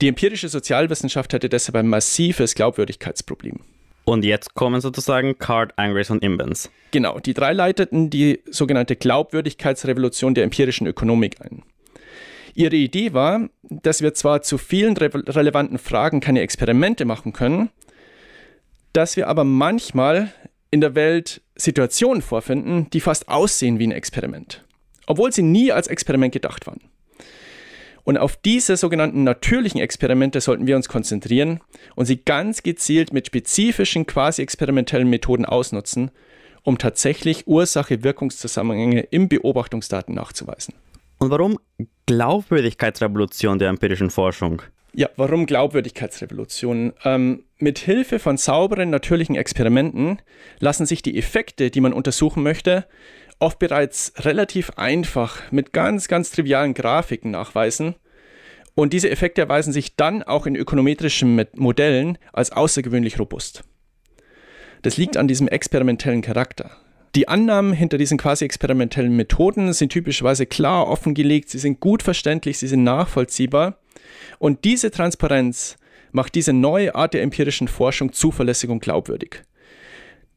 Die 0.01 0.07
empirische 0.07 0.49
Sozialwissenschaft 0.49 1.33
hatte 1.33 1.49
deshalb 1.49 1.75
ein 1.75 1.87
massives 1.87 2.55
Glaubwürdigkeitsproblem. 2.55 3.59
Und 4.05 4.25
jetzt 4.25 4.55
kommen 4.55 4.81
sozusagen 4.81 5.37
Card, 5.37 5.73
Angres 5.75 6.09
und 6.09 6.23
Imbens. 6.23 6.71
Genau, 6.91 7.19
die 7.19 7.33
drei 7.33 7.53
leiteten 7.53 8.09
die 8.09 8.41
sogenannte 8.49 8.95
Glaubwürdigkeitsrevolution 8.95 10.33
der 10.33 10.45
empirischen 10.45 10.87
Ökonomik 10.87 11.35
ein. 11.41 11.63
Ihre 12.55 12.75
Idee 12.75 13.13
war, 13.13 13.49
dass 13.61 14.01
wir 14.01 14.13
zwar 14.13 14.41
zu 14.41 14.57
vielen 14.57 14.97
re 14.97 15.11
relevanten 15.13 15.77
Fragen 15.77 16.21
keine 16.21 16.41
Experimente 16.41 17.05
machen 17.05 17.33
können, 17.33 17.69
dass 18.93 19.17
wir 19.17 19.27
aber 19.27 19.43
manchmal 19.43 20.33
in 20.71 20.81
der 20.81 20.95
Welt 20.95 21.41
Situationen 21.55 22.21
vorfinden, 22.21 22.89
die 22.91 23.01
fast 23.01 23.27
aussehen 23.27 23.79
wie 23.79 23.87
ein 23.87 23.91
Experiment, 23.91 24.63
obwohl 25.07 25.31
sie 25.31 25.41
nie 25.41 25.71
als 25.71 25.87
Experiment 25.87 26.33
gedacht 26.33 26.67
waren. 26.67 26.81
Und 28.03 28.17
auf 28.17 28.37
diese 28.37 28.75
sogenannten 28.77 29.23
natürlichen 29.23 29.81
Experimente 29.81 30.41
sollten 30.41 30.65
wir 30.67 30.75
uns 30.75 30.87
konzentrieren 30.87 31.59
und 31.95 32.05
sie 32.05 32.17
ganz 32.17 32.63
gezielt 32.63 33.13
mit 33.13 33.27
spezifischen 33.27 34.05
quasi 34.05 34.41
experimentellen 34.41 35.09
Methoden 35.09 35.45
ausnutzen, 35.45 36.11
um 36.63 36.77
tatsächlich 36.77 37.47
Ursache-Wirkungszusammenhänge 37.47 39.01
im 39.11 39.29
Beobachtungsdaten 39.29 40.15
nachzuweisen. 40.15 40.73
Und 41.19 41.29
warum 41.29 41.59
Glaubwürdigkeitsrevolution 42.05 43.59
der 43.59 43.69
empirischen 43.69 44.09
Forschung? 44.09 44.61
Ja, 44.93 45.09
warum 45.17 45.45
Glaubwürdigkeitsrevolution? 45.45 46.93
Ähm, 47.03 47.43
mit 47.57 47.79
Hilfe 47.79 48.19
von 48.19 48.37
sauberen 48.37 48.89
natürlichen 48.89 49.35
Experimenten 49.35 50.21
lassen 50.59 50.85
sich 50.85 51.01
die 51.01 51.17
Effekte, 51.17 51.69
die 51.69 51.81
man 51.81 51.93
untersuchen 51.93 52.41
möchte, 52.41 52.85
oft 53.39 53.59
bereits 53.59 54.13
relativ 54.17 54.71
einfach 54.71 55.51
mit 55.51 55.73
ganz, 55.73 56.07
ganz 56.07 56.31
trivialen 56.31 56.73
Grafiken 56.73 57.31
nachweisen. 57.31 57.95
Und 58.75 58.93
diese 58.93 59.09
Effekte 59.09 59.41
erweisen 59.41 59.73
sich 59.73 59.95
dann 59.95 60.23
auch 60.23 60.45
in 60.45 60.55
ökonometrischen 60.55 61.45
Modellen 61.55 62.17
als 62.33 62.51
außergewöhnlich 62.51 63.19
robust. 63.19 63.63
Das 64.81 64.97
liegt 64.97 65.17
an 65.17 65.27
diesem 65.27 65.47
experimentellen 65.47 66.21
Charakter. 66.21 66.71
Die 67.15 67.27
Annahmen 67.27 67.73
hinter 67.73 67.97
diesen 67.97 68.17
quasi 68.17 68.45
experimentellen 68.45 69.15
Methoden 69.15 69.73
sind 69.73 69.91
typischerweise 69.91 70.45
klar 70.45 70.87
offengelegt, 70.87 71.49
sie 71.49 71.57
sind 71.57 71.79
gut 71.79 72.03
verständlich, 72.03 72.59
sie 72.59 72.67
sind 72.67 72.83
nachvollziehbar. 72.83 73.78
Und 74.39 74.63
diese 74.63 74.89
Transparenz 74.89 75.77
macht 76.11 76.33
diese 76.33 76.53
neue 76.53 76.95
Art 76.95 77.13
der 77.13 77.21
empirischen 77.21 77.67
Forschung 77.67 78.13
zuverlässig 78.13 78.69
und 78.69 78.79
glaubwürdig. 78.79 79.43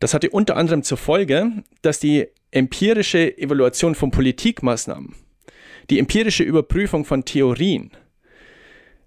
Das 0.01 0.13
hatte 0.13 0.31
unter 0.31 0.57
anderem 0.57 0.83
zur 0.83 0.99
Folge, 0.99 1.51
dass 1.81 2.01
die 2.01 2.27
empirische 2.51 3.39
Evaluation 3.39 3.95
von 3.95 4.11
Politikmaßnahmen, 4.11 5.15
die 5.89 5.99
empirische 5.99 6.43
Überprüfung 6.43 7.05
von 7.05 7.25
Theorien, 7.25 7.93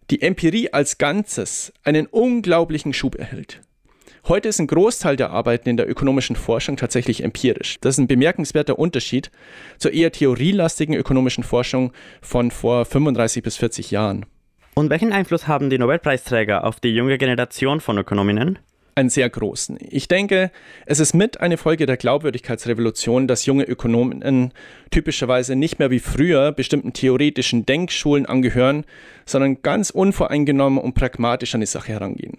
die 0.10 0.22
Empirie 0.22 0.72
als 0.72 0.98
Ganzes 0.98 1.74
einen 1.84 2.08
unglaublichen 2.08 2.94
Schub 2.94 3.16
erhält. 3.16 3.62
Heute 4.28 4.50
ist 4.50 4.60
ein 4.60 4.68
Großteil 4.68 5.18
der 5.18 5.30
Arbeiten 5.30 5.70
in 5.70 5.78
der 5.78 5.90
ökonomischen 5.90 6.36
Forschung 6.36 6.78
tatsächlich 6.78 7.24
empirisch. 7.24 7.78
Das 7.82 7.96
ist 7.96 8.00
ein 8.00 8.08
bemerkenswerter 8.08 8.80
Unterschied 8.80 9.30
zur 9.78 9.94
eher 9.94 10.12
theorielastigen 10.12 10.96
ökonomischen 10.96 11.44
Forschung 11.44 11.92
von 12.22 12.50
vor 12.50 12.86
35 12.86 13.44
bis 13.44 13.58
40 13.58 13.92
Jahren. 13.92 14.25
Und 14.77 14.89
welchen 14.89 15.13
Einfluss 15.13 15.48
haben 15.48 15.70
die 15.70 15.77
Nobelpreisträger 15.77 16.65
auf 16.65 16.82
die 16.82 16.94
junge 16.94 17.17
Generation 17.17 17.79
von 17.79 17.98
Ökonominnen? 17.98 18.60
einen 18.98 19.10
sehr 19.10 19.29
großen. 19.29 19.77
Ich 19.82 20.08
denke, 20.08 20.51
es 20.86 21.01
ist 21.01 21.13
mit 21.13 21.41
eine 21.41 21.58
Folge 21.58 21.86
der 21.86 21.98
Glaubwürdigkeitsrevolution, 21.98 23.27
dass 23.27 23.46
junge 23.46 23.65
Ökonomen 23.65 24.53
typischerweise 24.89 25.58
nicht 25.58 25.79
mehr 25.79 25.91
wie 25.91 26.00
früher 26.00 26.53
bestimmten 26.53 26.94
theoretischen 26.94 27.65
Denkschulen 27.65 28.25
angehören, 28.25 28.86
sondern 29.25 29.62
ganz 29.62 29.89
unvoreingenommen 29.89 30.79
und 30.79 30.94
pragmatisch 30.94 31.53
an 31.55 31.60
die 31.60 31.67
Sache 31.67 31.91
herangehen. 31.91 32.38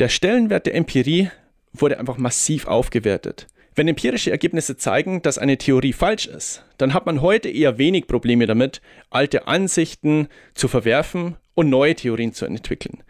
Der 0.00 0.08
Stellenwert 0.08 0.66
der 0.66 0.74
Empirie 0.74 1.30
wurde 1.72 2.00
einfach 2.00 2.18
massiv 2.18 2.66
aufgewertet. 2.66 3.46
Wenn 3.76 3.88
empirische 3.88 4.30
Ergebnisse 4.30 4.76
zeigen, 4.76 5.22
dass 5.22 5.38
eine 5.38 5.58
Theorie 5.58 5.92
falsch 5.92 6.26
ist, 6.26 6.64
dann 6.78 6.94
hat 6.94 7.06
man 7.06 7.20
heute 7.20 7.48
eher 7.48 7.78
wenig 7.78 8.08
Probleme 8.08 8.46
damit, 8.46 8.80
alte 9.10 9.46
Ansichten 9.46 10.28
zu 10.54 10.66
verwerfen 10.66 11.36
und 11.54 11.68
neue 11.68 11.94
Theorien 11.94 12.32
zu 12.32 12.46
entwickeln 12.46 13.02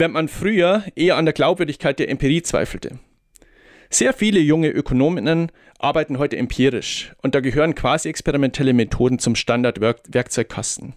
während 0.00 0.14
man 0.14 0.28
früher 0.28 0.84
eher 0.96 1.16
an 1.16 1.26
der 1.26 1.34
Glaubwürdigkeit 1.34 1.98
der 1.98 2.08
Empirie 2.08 2.42
zweifelte. 2.42 2.98
Sehr 3.90 4.12
viele 4.12 4.40
junge 4.40 4.68
Ökonominnen 4.68 5.50
arbeiten 5.78 6.18
heute 6.18 6.36
empirisch 6.36 7.12
und 7.22 7.34
da 7.34 7.40
gehören 7.40 7.74
quasi 7.74 8.08
experimentelle 8.08 8.72
Methoden 8.72 9.18
zum 9.18 9.34
Standardwerkzeugkasten. 9.34 10.94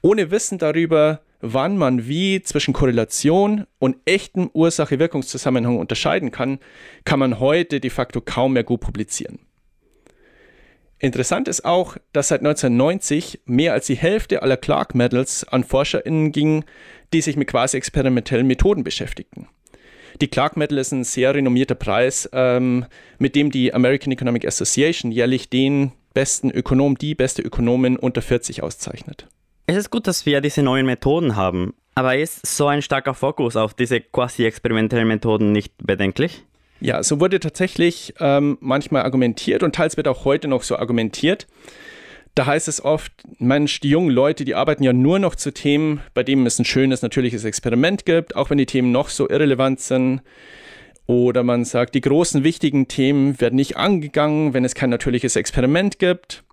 Ohne 0.00 0.30
Wissen 0.30 0.58
darüber, 0.58 1.20
wann 1.42 1.76
man 1.76 2.06
wie 2.06 2.40
zwischen 2.42 2.72
Korrelation 2.72 3.66
und 3.78 3.96
echtem 4.06 4.48
Ursache-Wirkungszusammenhang 4.52 5.78
unterscheiden 5.78 6.30
kann, 6.30 6.60
kann 7.04 7.18
man 7.18 7.40
heute 7.40 7.80
de 7.80 7.90
facto 7.90 8.20
kaum 8.22 8.54
mehr 8.54 8.64
gut 8.64 8.80
publizieren. 8.80 9.40
Interessant 10.98 11.48
ist 11.48 11.64
auch, 11.64 11.96
dass 12.12 12.28
seit 12.28 12.42
1990 12.42 13.40
mehr 13.44 13.72
als 13.72 13.86
die 13.86 13.96
Hälfte 13.96 14.40
aller 14.40 14.56
Clark 14.56 14.94
Medals 14.94 15.42
an 15.42 15.64
ForscherInnen 15.64 16.30
ging, 16.30 16.64
die 17.12 17.20
sich 17.20 17.36
mit 17.36 17.48
quasi 17.48 17.76
experimentellen 17.76 18.46
Methoden 18.46 18.84
beschäftigten. 18.84 19.48
Die 20.20 20.28
Clark 20.28 20.56
Medal 20.56 20.78
ist 20.78 20.92
ein 20.92 21.02
sehr 21.02 21.34
renommierter 21.34 21.74
Preis, 21.74 22.30
ähm, 22.32 22.86
mit 23.18 23.34
dem 23.34 23.50
die 23.50 23.74
American 23.74 24.12
Economic 24.12 24.46
Association 24.46 25.10
jährlich 25.10 25.50
den 25.50 25.90
besten 26.14 26.50
Ökonom, 26.50 26.96
die 26.96 27.16
beste 27.16 27.42
Ökonomin 27.42 27.96
unter 27.96 28.22
40 28.22 28.62
auszeichnet. 28.62 29.26
Es 29.72 29.78
ist 29.78 29.90
gut, 29.90 30.06
dass 30.06 30.26
wir 30.26 30.42
diese 30.42 30.62
neuen 30.62 30.84
Methoden 30.84 31.34
haben, 31.34 31.72
aber 31.94 32.18
ist 32.18 32.46
so 32.46 32.66
ein 32.66 32.82
starker 32.82 33.14
Fokus 33.14 33.56
auf 33.56 33.72
diese 33.72 34.02
quasi 34.02 34.44
experimentellen 34.44 35.08
Methoden 35.08 35.50
nicht 35.50 35.72
bedenklich? 35.78 36.44
Ja, 36.80 37.02
so 37.02 37.20
wurde 37.20 37.40
tatsächlich 37.40 38.12
ähm, 38.20 38.58
manchmal 38.60 39.00
argumentiert 39.00 39.62
und 39.62 39.74
teils 39.74 39.96
wird 39.96 40.08
auch 40.08 40.26
heute 40.26 40.46
noch 40.46 40.62
so 40.62 40.76
argumentiert. 40.76 41.46
Da 42.34 42.44
heißt 42.44 42.68
es 42.68 42.84
oft, 42.84 43.12
Mensch, 43.38 43.80
die 43.80 43.88
jungen 43.88 44.10
Leute, 44.10 44.44
die 44.44 44.54
arbeiten 44.54 44.82
ja 44.82 44.92
nur 44.92 45.18
noch 45.18 45.36
zu 45.36 45.54
Themen, 45.54 46.02
bei 46.12 46.22
denen 46.22 46.44
es 46.44 46.58
ein 46.58 46.66
schönes, 46.66 47.00
natürliches 47.00 47.44
Experiment 47.44 48.04
gibt, 48.04 48.36
auch 48.36 48.50
wenn 48.50 48.58
die 48.58 48.66
Themen 48.66 48.92
noch 48.92 49.08
so 49.08 49.26
irrelevant 49.26 49.80
sind. 49.80 50.20
Oder 51.06 51.44
man 51.44 51.64
sagt, 51.64 51.94
die 51.94 52.02
großen, 52.02 52.44
wichtigen 52.44 52.88
Themen 52.88 53.40
werden 53.40 53.56
nicht 53.56 53.78
angegangen, 53.78 54.52
wenn 54.52 54.66
es 54.66 54.74
kein 54.74 54.90
natürliches 54.90 55.34
Experiment 55.34 55.98
gibt. 55.98 56.44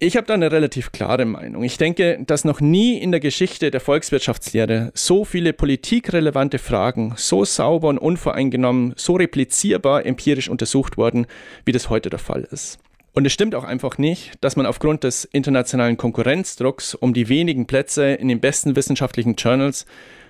Ich 0.00 0.16
habe 0.16 0.26
da 0.26 0.34
eine 0.34 0.50
relativ 0.50 0.90
klare 0.90 1.24
Meinung. 1.24 1.62
Ich 1.62 1.78
denke, 1.78 2.18
dass 2.26 2.44
noch 2.44 2.60
nie 2.60 2.98
in 2.98 3.12
der 3.12 3.20
Geschichte 3.20 3.70
der 3.70 3.80
Volkswirtschaftslehre 3.80 4.90
so 4.92 5.24
viele 5.24 5.52
politikrelevante 5.52 6.58
Fragen 6.58 7.14
so 7.16 7.44
sauber 7.44 7.88
und 7.88 7.98
unvoreingenommen, 7.98 8.94
so 8.96 9.14
replizierbar 9.14 10.04
empirisch 10.04 10.48
untersucht 10.48 10.96
wurden, 10.96 11.26
wie 11.64 11.72
das 11.72 11.90
heute 11.90 12.10
der 12.10 12.18
Fall 12.18 12.42
ist. 12.50 12.78
Und 13.12 13.24
es 13.24 13.32
stimmt 13.32 13.54
auch 13.54 13.62
einfach 13.62 13.96
nicht, 13.96 14.32
dass 14.40 14.56
man 14.56 14.66
aufgrund 14.66 15.04
des 15.04 15.24
internationalen 15.24 15.96
Konkurrenzdrucks 15.96 16.96
um 16.96 17.14
die 17.14 17.28
wenigen 17.28 17.66
Plätze 17.66 18.14
in 18.14 18.26
den 18.26 18.40
besten 18.40 18.74
wissenschaftlichen 18.74 19.36
Journals 19.36 19.86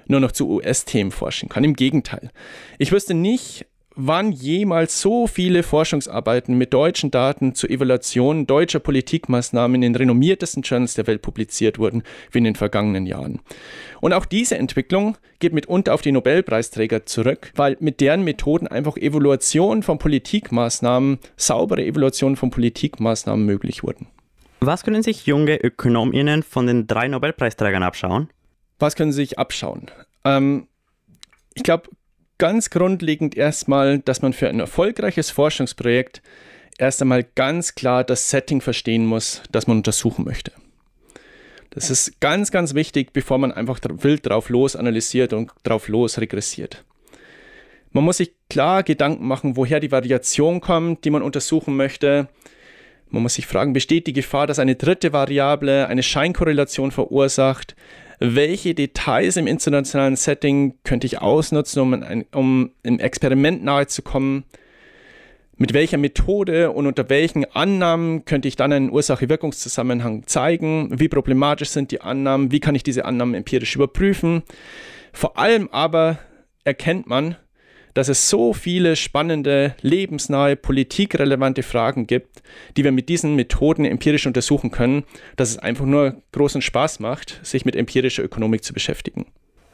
nur 0.06 0.21
noch 0.21 0.33
zu 0.33 0.47
US-Themen 0.50 1.11
forschen 1.11 1.49
kann. 1.49 1.64
Im 1.64 1.75
Gegenteil. 1.75 2.30
Ich 2.78 2.92
wüsste 2.92 3.14
nicht, 3.14 3.64
wann 3.97 4.33
jemals 4.33 5.01
so 5.01 5.27
viele 5.27 5.63
Forschungsarbeiten 5.63 6.57
mit 6.57 6.75
deutschen 6.75 7.11
Daten 7.11 7.55
zur 7.55 7.71
Evaluation 7.71 8.47
deutscher 8.47 8.81
Politikmaßnahmen 8.81 9.77
in 9.77 9.81
den 9.81 9.95
renommiertesten 9.95 10.63
Journals 10.63 10.95
der 10.95 11.07
Welt 11.07 11.23
publiziert 11.23 11.79
wurden 11.79 12.03
wie 12.33 12.39
in 12.39 12.45
den 12.45 12.57
vergangenen 12.57 13.07
Jahren. 13.07 13.41
Und 14.01 14.13
auch 14.13 14.25
diese 14.25 14.59
Entwicklung 14.59 15.17
geht 15.39 15.53
mitunter 15.53 15.95
auf 15.95 16.03
die 16.03 16.13
Nobelpreisträger 16.13 17.07
zurück, 17.07 17.53
weil 17.55 17.77
mit 17.81 18.01
deren 18.01 18.25
Methoden 18.25 18.67
einfach 18.67 18.97
Evaluation 18.97 19.83
von 19.83 19.99
Politikmaßnahmen, 19.99 21.19
saubere 21.37 21.85
Evaluation 21.85 22.37
von 22.37 22.51
Politikmaßnahmen 22.51 23.45
möglich 23.45 23.83
wurden. 23.83 24.09
Was 24.61 24.85
können 24.85 25.03
sich 25.03 25.27
junge 25.27 25.57
Ökonominnen 25.57 26.43
von 26.43 26.67
den 26.67 26.87
drei 26.87 27.09
Nobelpreisträgern 27.09 27.83
abschauen? 27.83 28.31
Was 28.79 28.97
können 28.97 29.13
sie 29.13 29.23
sich 29.23 29.39
abschauen? 29.39 29.91
Ähm, 30.25 30.69
ich 31.55 31.63
glaube, 31.63 31.89
ganz 32.38 32.71
grundlegend 32.71 33.37
erstmal, 33.37 33.99
dass 33.99 34.23
man 34.23 34.33
für 34.33 34.49
ein 34.49 34.61
erfolgreiches 34.61 35.31
Forschungsprojekt 35.31 36.23
erst 36.79 37.03
einmal 37.03 37.25
ganz 37.35 37.75
klar 37.75 38.05
das 38.05 38.31
Setting 38.31 38.61
verstehen 38.61 39.07
muss, 39.07 39.43
das 39.50 39.67
man 39.67 39.79
untersuchen 39.79 40.25
möchte. 40.25 40.53
Das 41.71 41.91
ist 41.91 42.21
ganz, 42.21 42.53
ganz 42.53 42.75
wichtig, 42.75 43.12
bevor 43.12 43.38
man 43.38 43.50
einfach 43.50 43.81
wild 43.83 44.26
drauf 44.26 44.49
los 44.49 44.76
analysiert 44.76 45.33
und 45.33 45.50
drauf 45.64 45.88
los 45.88 46.19
regressiert. 46.19 46.85
Man 47.91 48.05
muss 48.05 48.19
sich 48.19 48.33
klar 48.49 48.85
Gedanken 48.85 49.26
machen, 49.26 49.57
woher 49.57 49.81
die 49.81 49.91
Variation 49.91 50.61
kommt, 50.61 51.05
die 51.05 51.11
man 51.11 51.23
untersuchen 51.23 51.76
möchte. 51.76 52.29
Man 53.09 53.23
muss 53.23 53.35
sich 53.35 53.47
fragen, 53.47 53.73
besteht 53.73 54.07
die 54.07 54.12
Gefahr, 54.12 54.47
dass 54.47 54.59
eine 54.59 54.76
dritte 54.76 55.12
Variable 55.12 55.87
eine 55.88 56.03
Scheinkorrelation 56.03 56.91
verursacht? 56.91 57.75
Welche 58.18 58.75
Details 58.75 59.37
im 59.37 59.47
internationalen 59.47 60.16
Setting 60.16 60.75
könnte 60.85 61.06
ich 61.06 61.21
ausnutzen, 61.21 61.83
um, 61.83 61.92
ein, 61.94 62.25
um 62.33 62.71
im 62.83 62.99
Experiment 62.99 63.64
nahezukommen? 63.64 64.44
Mit 65.56 65.73
welcher 65.73 65.99
Methode 65.99 66.73
und 66.73 66.87
unter 66.87 67.09
welchen 67.09 67.44
Annahmen 67.44 68.25
könnte 68.25 68.49
ich 68.49 68.56
dann 68.56 68.73
einen 68.73 68.90
Ursache-Wirkungszusammenhang 68.90 70.26
zeigen? 70.26 70.88
Wie 70.99 71.09
problematisch 71.09 71.68
sind 71.68 71.92
die 71.92 72.00
Annahmen? 72.00 72.50
Wie 72.50 72.59
kann 72.59 72.75
ich 72.75 72.83
diese 72.83 73.04
Annahmen 73.04 73.35
empirisch 73.35 73.76
überprüfen? 73.76 74.42
Vor 75.12 75.38
allem 75.38 75.68
aber 75.71 76.18
erkennt 76.64 77.06
man, 77.06 77.37
dass 77.95 78.09
es 78.09 78.29
so 78.29 78.53
viele 78.53 78.97
spannende, 78.97 79.75
lebensnahe, 79.81 80.57
politikrelevante 80.57 81.63
Fragen 81.63 82.07
gibt, 82.07 82.43
die 82.77 82.85
wir 82.85 82.93
mit 82.93 83.09
diesen 83.09 83.37
Methoden 83.37 83.85
empirisch 83.85 84.27
untersuchen 84.27 84.71
können, 84.71 85.05
dass 85.37 85.51
es 85.51 85.59
einfach 85.59 85.87
nur 85.87 86.23
großen 86.33 86.61
Spaß 86.61 87.01
macht, 87.01 87.41
sich 87.45 87.65
mit 87.65 87.77
empirischer 87.77 88.25
Ökonomik 88.25 88.65
zu 88.65 88.75
beschäftigen. 88.75 89.27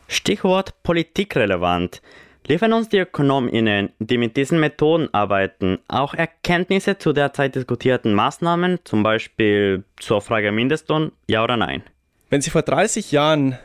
Stichwort 0.06 0.82
politikrelevant. 0.82 2.02
Liefern 2.46 2.72
uns 2.72 2.88
die 2.88 2.98
ÖkonomInnen, 2.98 3.90
die 3.98 4.18
mit 4.18 4.36
diesen 4.36 4.60
Methoden 4.60 5.08
arbeiten, 5.12 5.78
auch 5.88 6.14
Erkenntnisse 6.14 6.98
zu 6.98 7.12
derzeit 7.12 7.54
diskutierten 7.54 8.12
Maßnahmen, 8.14 8.80
zum 8.84 9.02
Beispiel 9.02 9.84
zur 9.98 10.20
Frage 10.20 10.50
Mindestlohn, 10.50 11.12
ja 11.28 11.44
oder 11.44 11.56
nein? 11.56 11.82
Wenn 12.28 12.40
Sie 12.40 12.50
vor 12.50 12.62
30 12.62 13.12
Jahren 13.12 13.58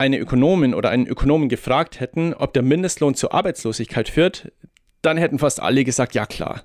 eine 0.00 0.18
Ökonomin 0.18 0.74
oder 0.74 0.88
einen 0.88 1.06
Ökonomen 1.06 1.50
gefragt 1.50 2.00
hätten, 2.00 2.32
ob 2.32 2.54
der 2.54 2.62
Mindestlohn 2.62 3.14
zur 3.14 3.34
Arbeitslosigkeit 3.34 4.08
führt, 4.08 4.50
dann 5.02 5.18
hätten 5.18 5.38
fast 5.38 5.60
alle 5.60 5.84
gesagt, 5.84 6.14
ja 6.14 6.24
klar. 6.24 6.62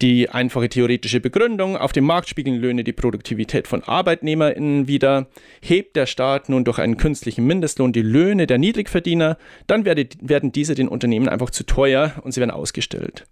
Die 0.00 0.30
einfache 0.30 0.68
theoretische 0.68 1.20
Begründung, 1.20 1.76
auf 1.76 1.92
dem 1.92 2.04
Markt 2.04 2.28
spiegeln 2.28 2.58
Löhne 2.58 2.84
die 2.84 2.92
Produktivität 2.92 3.66
von 3.66 3.82
ArbeitnehmerInnen 3.82 4.86
wieder. 4.86 5.26
Hebt 5.60 5.96
der 5.96 6.06
Staat 6.06 6.48
nun 6.48 6.64
durch 6.64 6.78
einen 6.78 6.96
künstlichen 6.96 7.44
Mindestlohn 7.46 7.92
die 7.92 8.02
Löhne 8.02 8.46
der 8.46 8.58
Niedrigverdiener, 8.58 9.36
dann 9.66 9.84
werde, 9.84 10.08
werden 10.20 10.52
diese 10.52 10.76
den 10.76 10.88
Unternehmen 10.88 11.28
einfach 11.28 11.50
zu 11.50 11.64
teuer 11.64 12.14
und 12.22 12.32
sie 12.32 12.40
werden 12.40 12.52
ausgestellt. 12.52 13.26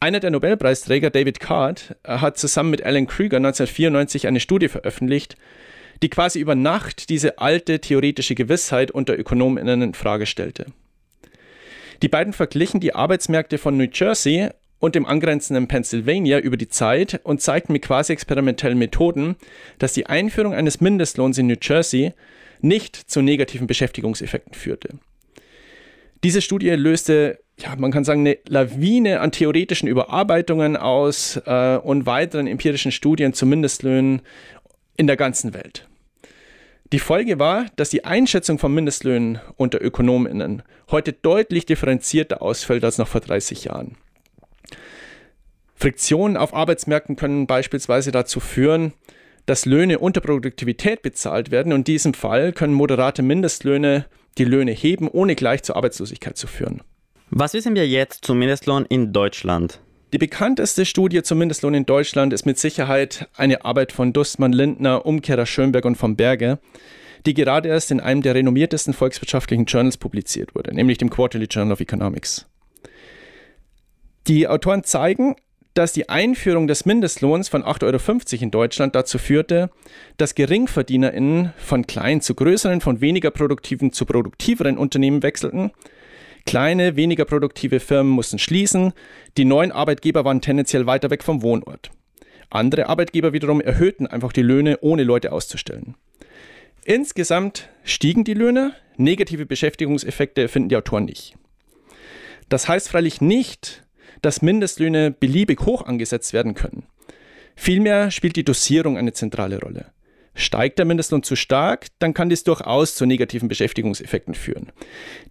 Einer 0.00 0.18
der 0.18 0.30
Nobelpreisträger, 0.30 1.10
David 1.10 1.40
Card, 1.40 1.94
hat 2.04 2.38
zusammen 2.38 2.70
mit 2.70 2.82
Alan 2.82 3.06
Krüger 3.06 3.36
1994 3.36 4.26
eine 4.26 4.40
Studie 4.40 4.68
veröffentlicht, 4.68 5.36
die 6.02 6.08
quasi 6.08 6.40
über 6.40 6.54
Nacht 6.54 7.08
diese 7.10 7.38
alte 7.38 7.80
theoretische 7.80 8.34
Gewissheit 8.34 8.90
unter 8.90 9.18
ÖkonomInnen 9.18 9.82
in 9.82 9.94
Frage 9.94 10.26
stellte. 10.26 10.66
Die 12.02 12.08
beiden 12.08 12.32
verglichen 12.32 12.80
die 12.80 12.94
Arbeitsmärkte 12.94 13.58
von 13.58 13.76
New 13.76 13.88
Jersey 13.92 14.48
und 14.78 14.94
dem 14.94 15.04
angrenzenden 15.04 15.68
Pennsylvania 15.68 16.38
über 16.38 16.56
die 16.56 16.68
Zeit 16.68 17.20
und 17.24 17.42
zeigten 17.42 17.74
mit 17.74 17.82
quasi 17.82 18.12
experimentellen 18.12 18.78
Methoden, 18.78 19.36
dass 19.78 19.92
die 19.92 20.06
Einführung 20.06 20.54
eines 20.54 20.80
Mindestlohns 20.80 21.36
in 21.36 21.46
New 21.46 21.56
Jersey 21.60 22.14
nicht 22.62 22.96
zu 22.96 23.20
negativen 23.20 23.66
Beschäftigungseffekten 23.66 24.54
führte. 24.54 24.98
Diese 26.24 26.42
Studie 26.42 26.70
löste, 26.70 27.40
ja, 27.58 27.76
man 27.76 27.92
kann 27.92 28.04
sagen, 28.04 28.20
eine 28.20 28.38
Lawine 28.48 29.20
an 29.20 29.32
theoretischen 29.32 29.88
Überarbeitungen 29.88 30.76
aus 30.76 31.40
äh, 31.46 31.76
und 31.76 32.06
weiteren 32.06 32.46
empirischen 32.46 32.92
Studien 32.92 33.32
zu 33.32 33.46
Mindestlöhnen 33.46 34.22
in 34.96 35.06
der 35.06 35.16
ganzen 35.16 35.54
Welt. 35.54 35.89
Die 36.92 36.98
Folge 36.98 37.38
war, 37.38 37.66
dass 37.76 37.90
die 37.90 38.04
Einschätzung 38.04 38.58
von 38.58 38.74
Mindestlöhnen 38.74 39.38
unter 39.56 39.80
ÖkonomInnen 39.80 40.62
heute 40.90 41.12
deutlich 41.12 41.64
differenzierter 41.64 42.42
ausfällt 42.42 42.84
als 42.84 42.98
noch 42.98 43.06
vor 43.06 43.20
30 43.20 43.64
Jahren. 43.64 43.96
Friktionen 45.76 46.36
auf 46.36 46.52
Arbeitsmärkten 46.52 47.14
können 47.14 47.46
beispielsweise 47.46 48.10
dazu 48.10 48.40
führen, 48.40 48.92
dass 49.46 49.66
Löhne 49.66 50.00
unter 50.00 50.20
Produktivität 50.20 51.02
bezahlt 51.02 51.50
werden 51.50 51.72
und 51.72 51.80
in 51.80 51.84
diesem 51.84 52.12
Fall 52.12 52.52
können 52.52 52.74
moderate 52.74 53.22
Mindestlöhne 53.22 54.06
die 54.36 54.44
Löhne 54.44 54.72
heben, 54.72 55.08
ohne 55.08 55.36
gleich 55.36 55.62
zur 55.62 55.76
Arbeitslosigkeit 55.76 56.36
zu 56.36 56.48
führen. 56.48 56.82
Was 57.30 57.54
wissen 57.54 57.76
wir 57.76 57.86
jetzt 57.86 58.24
zum 58.24 58.38
Mindestlohn 58.38 58.84
in 58.84 59.12
Deutschland? 59.12 59.80
Die 60.12 60.18
bekannteste 60.18 60.86
Studie 60.86 61.22
zum 61.22 61.38
Mindestlohn 61.38 61.72
in 61.72 61.86
Deutschland 61.86 62.32
ist 62.32 62.44
mit 62.44 62.58
Sicherheit 62.58 63.28
eine 63.36 63.64
Arbeit 63.64 63.92
von 63.92 64.12
Dustmann, 64.12 64.52
Lindner, 64.52 65.06
Umkehrer, 65.06 65.46
Schönberg 65.46 65.84
und 65.84 65.94
vom 65.94 66.16
Berge, 66.16 66.58
die 67.26 67.34
gerade 67.34 67.68
erst 67.68 67.92
in 67.92 68.00
einem 68.00 68.20
der 68.22 68.34
renommiertesten 68.34 68.92
volkswirtschaftlichen 68.92 69.66
Journals 69.66 69.98
publiziert 69.98 70.56
wurde, 70.56 70.74
nämlich 70.74 70.98
dem 70.98 71.10
Quarterly 71.10 71.46
Journal 71.48 71.74
of 71.74 71.80
Economics. 71.80 72.46
Die 74.26 74.48
Autoren 74.48 74.82
zeigen, 74.82 75.36
dass 75.74 75.92
die 75.92 76.08
Einführung 76.08 76.66
des 76.66 76.86
Mindestlohns 76.86 77.48
von 77.48 77.62
8,50 77.62 77.84
Euro 78.34 78.42
in 78.42 78.50
Deutschland 78.50 78.96
dazu 78.96 79.16
führte, 79.18 79.70
dass 80.16 80.34
GeringverdienerInnen 80.34 81.52
von 81.56 81.86
kleinen 81.86 82.20
zu 82.20 82.34
größeren, 82.34 82.80
von 82.80 83.00
weniger 83.00 83.30
produktiven 83.30 83.92
zu 83.92 84.06
produktiveren 84.06 84.76
Unternehmen 84.76 85.22
wechselten. 85.22 85.70
Kleine, 86.46 86.96
weniger 86.96 87.24
produktive 87.24 87.80
Firmen 87.80 88.12
mussten 88.12 88.38
schließen, 88.38 88.92
die 89.36 89.44
neuen 89.44 89.72
Arbeitgeber 89.72 90.24
waren 90.24 90.40
tendenziell 90.40 90.86
weiter 90.86 91.10
weg 91.10 91.22
vom 91.22 91.42
Wohnort. 91.42 91.90
Andere 92.50 92.88
Arbeitgeber 92.88 93.32
wiederum 93.32 93.60
erhöhten 93.60 94.06
einfach 94.06 94.32
die 94.32 94.42
Löhne, 94.42 94.78
ohne 94.80 95.04
Leute 95.04 95.32
auszustellen. 95.32 95.94
Insgesamt 96.84 97.68
stiegen 97.84 98.24
die 98.24 98.34
Löhne, 98.34 98.72
negative 98.96 99.46
Beschäftigungseffekte 99.46 100.48
finden 100.48 100.70
die 100.70 100.76
Autoren 100.76 101.04
nicht. 101.04 101.36
Das 102.48 102.68
heißt 102.68 102.88
freilich 102.88 103.20
nicht, 103.20 103.84
dass 104.22 104.42
Mindestlöhne 104.42 105.12
beliebig 105.12 105.60
hoch 105.60 105.82
angesetzt 105.82 106.32
werden 106.32 106.54
können. 106.54 106.84
Vielmehr 107.54 108.10
spielt 108.10 108.36
die 108.36 108.44
Dosierung 108.44 108.96
eine 108.98 109.12
zentrale 109.12 109.60
Rolle. 109.60 109.92
Steigt 110.34 110.78
der 110.78 110.86
Mindestlohn 110.86 111.22
zu 111.22 111.36
stark, 111.36 111.86
dann 111.98 112.14
kann 112.14 112.28
dies 112.28 112.44
durchaus 112.44 112.94
zu 112.94 113.04
negativen 113.06 113.48
Beschäftigungseffekten 113.48 114.34
führen. 114.34 114.72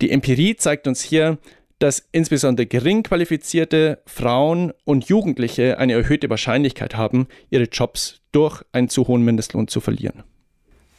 Die 0.02 0.12
Empirie 0.12 0.56
zeigt 0.56 0.88
uns 0.88 1.02
hier, 1.02 1.38
dass 1.80 2.08
insbesondere 2.12 2.68
gering 2.68 3.04
qualifizierte 3.04 4.02
Frauen 4.06 4.74
und 4.84 5.06
Jugendliche 5.06 5.78
eine 5.78 5.94
erhöhte 5.94 6.30
Wahrscheinlichkeit 6.30 6.96
haben, 6.96 7.28
ihre 7.50 7.64
Jobs 7.64 8.22
durch 8.34 8.64
einen 8.74 8.90
zu 8.90 9.08
hohen 9.08 9.24
Mindestlohn 9.24 9.68
zu 9.68 9.80
verlieren. 9.80 10.24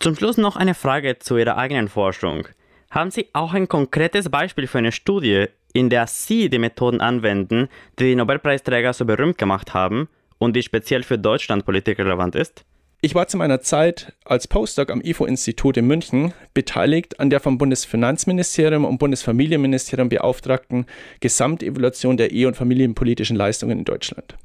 Zum 0.01 0.17
Schluss 0.17 0.39
noch 0.39 0.57
eine 0.57 0.75
Frage 0.75 1.19
zu 1.19 1.37
Ihrer 1.37 1.59
eigenen 1.59 1.89
Forschung. 1.89 2.49
Haben 2.91 3.11
Sie 3.11 3.29
auch 3.35 3.53
ein 3.53 3.69
konkretes 3.69 4.31
Beispiel 4.31 4.67
für 4.67 4.79
eine 4.79 4.93
Studie, 4.93 5.47
in 5.75 5.91
der 5.91 6.07
Sie 6.07 6.49
die 6.49 6.59
Methoden 6.59 7.03
anwenden, 7.03 7.69
die 7.99 8.05
die 8.05 8.15
Nobelpreisträger 8.17 8.95
so 8.95 9.05
berühmt 9.05 9.37
gemacht 9.37 9.75
haben 9.75 10.09
und 10.39 10.57
die 10.57 10.63
speziell 10.63 11.03
für 11.03 11.19
Deutschland 11.19 11.67
politikrelevant 11.67 12.35
ist? 12.35 12.65
Ich 13.03 13.15
war 13.15 13.27
zu 13.29 13.39
meiner 13.39 13.63
Zeit 13.63 14.13
als 14.27 14.47
Postdoc 14.47 14.91
am 14.91 15.01
IFO-Institut 15.01 15.79
in 15.79 15.87
München 15.87 16.35
beteiligt 16.53 17.19
an 17.19 17.31
der 17.31 17.41
vom 17.41 17.57
Bundesfinanzministerium 17.57 18.85
und 18.85 18.99
Bundesfamilienministerium 18.99 20.11
beauftragten 20.11 20.85
Gesamtevaluation 21.21 22.19
der 22.19 22.31
Ehe- 22.31 22.47
und 22.47 22.59
familienpolitischen 22.59 23.37
Leistungen 23.37 23.79
in 23.79 23.85
Deutschland. 23.87 24.37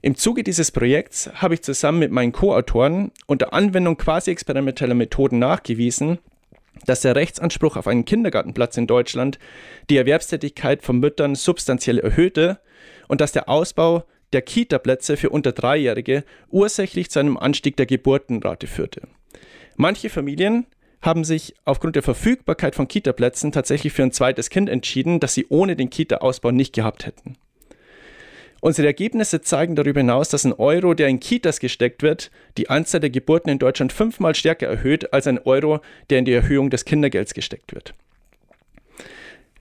Im 0.00 0.14
Zuge 0.14 0.44
dieses 0.44 0.70
Projekts 0.70 1.30
habe 1.34 1.52
ich 1.52 1.62
zusammen 1.62 1.98
mit 1.98 2.10
meinen 2.10 2.32
Co-Autoren 2.32 3.12
unter 3.26 3.52
Anwendung 3.52 3.98
quasi 3.98 4.30
experimenteller 4.30 4.94
Methoden 4.94 5.38
nachgewiesen, 5.38 6.18
dass 6.86 7.02
der 7.02 7.16
Rechtsanspruch 7.16 7.76
auf 7.76 7.86
einen 7.86 8.06
Kindergartenplatz 8.06 8.78
in 8.78 8.86
Deutschland 8.86 9.38
die 9.90 9.98
Erwerbstätigkeit 9.98 10.82
von 10.82 11.00
Müttern 11.00 11.34
substanziell 11.34 11.98
erhöhte 11.98 12.60
und 13.08 13.20
dass 13.20 13.32
der 13.32 13.50
Ausbau 13.50 14.04
der 14.32 14.42
Kita-Plätze 14.42 15.16
für 15.16 15.30
unter 15.30 15.52
Dreijährige 15.52 16.24
ursächlich 16.50 17.10
zu 17.10 17.18
einem 17.18 17.36
Anstieg 17.36 17.76
der 17.76 17.86
Geburtenrate 17.86 18.66
führte. 18.66 19.02
Manche 19.76 20.10
Familien 20.10 20.66
haben 21.02 21.24
sich 21.24 21.54
aufgrund 21.64 21.96
der 21.96 22.02
Verfügbarkeit 22.02 22.74
von 22.74 22.88
Kita-Plätzen 22.88 23.52
tatsächlich 23.52 23.92
für 23.92 24.02
ein 24.02 24.12
zweites 24.12 24.50
Kind 24.50 24.68
entschieden, 24.68 25.20
das 25.20 25.34
sie 25.34 25.46
ohne 25.48 25.76
den 25.76 25.90
Kita-Ausbau 25.90 26.50
nicht 26.50 26.74
gehabt 26.74 27.06
hätten. 27.06 27.36
Unsere 28.60 28.88
Ergebnisse 28.88 29.42
zeigen 29.42 29.76
darüber 29.76 30.00
hinaus, 30.00 30.30
dass 30.30 30.44
ein 30.44 30.54
Euro, 30.54 30.94
der 30.94 31.08
in 31.08 31.20
Kitas 31.20 31.60
gesteckt 31.60 32.02
wird, 32.02 32.30
die 32.56 32.70
Anzahl 32.70 33.00
der 33.00 33.10
Geburten 33.10 33.50
in 33.50 33.58
Deutschland 33.58 33.92
fünfmal 33.92 34.34
stärker 34.34 34.66
erhöht 34.66 35.12
als 35.12 35.26
ein 35.26 35.38
Euro, 35.38 35.80
der 36.10 36.18
in 36.18 36.24
die 36.24 36.32
Erhöhung 36.32 36.70
des 36.70 36.84
Kindergelds 36.84 37.34
gesteckt 37.34 37.74
wird. 37.74 37.94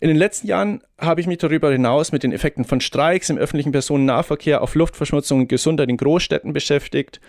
In 0.05 0.09
den 0.09 0.17
letzten 0.17 0.45
Jahren 0.45 0.83
habe 0.99 1.19
ich 1.19 1.25
mich 1.25 1.39
darüber 1.39 1.71
hinaus 1.71 2.11
mit 2.11 2.21
den 2.21 2.31
Effekten 2.31 2.63
von 2.63 2.79
Streiks 2.79 3.31
im 3.31 3.39
öffentlichen 3.39 3.71
Personennahverkehr 3.71 4.61
auf 4.61 4.75
Luftverschmutzung 4.75 5.39
und 5.39 5.47
Gesundheit 5.47 5.89
in 5.89 5.97
Großstädten 5.97 6.53
beschäftigt, 6.53 7.19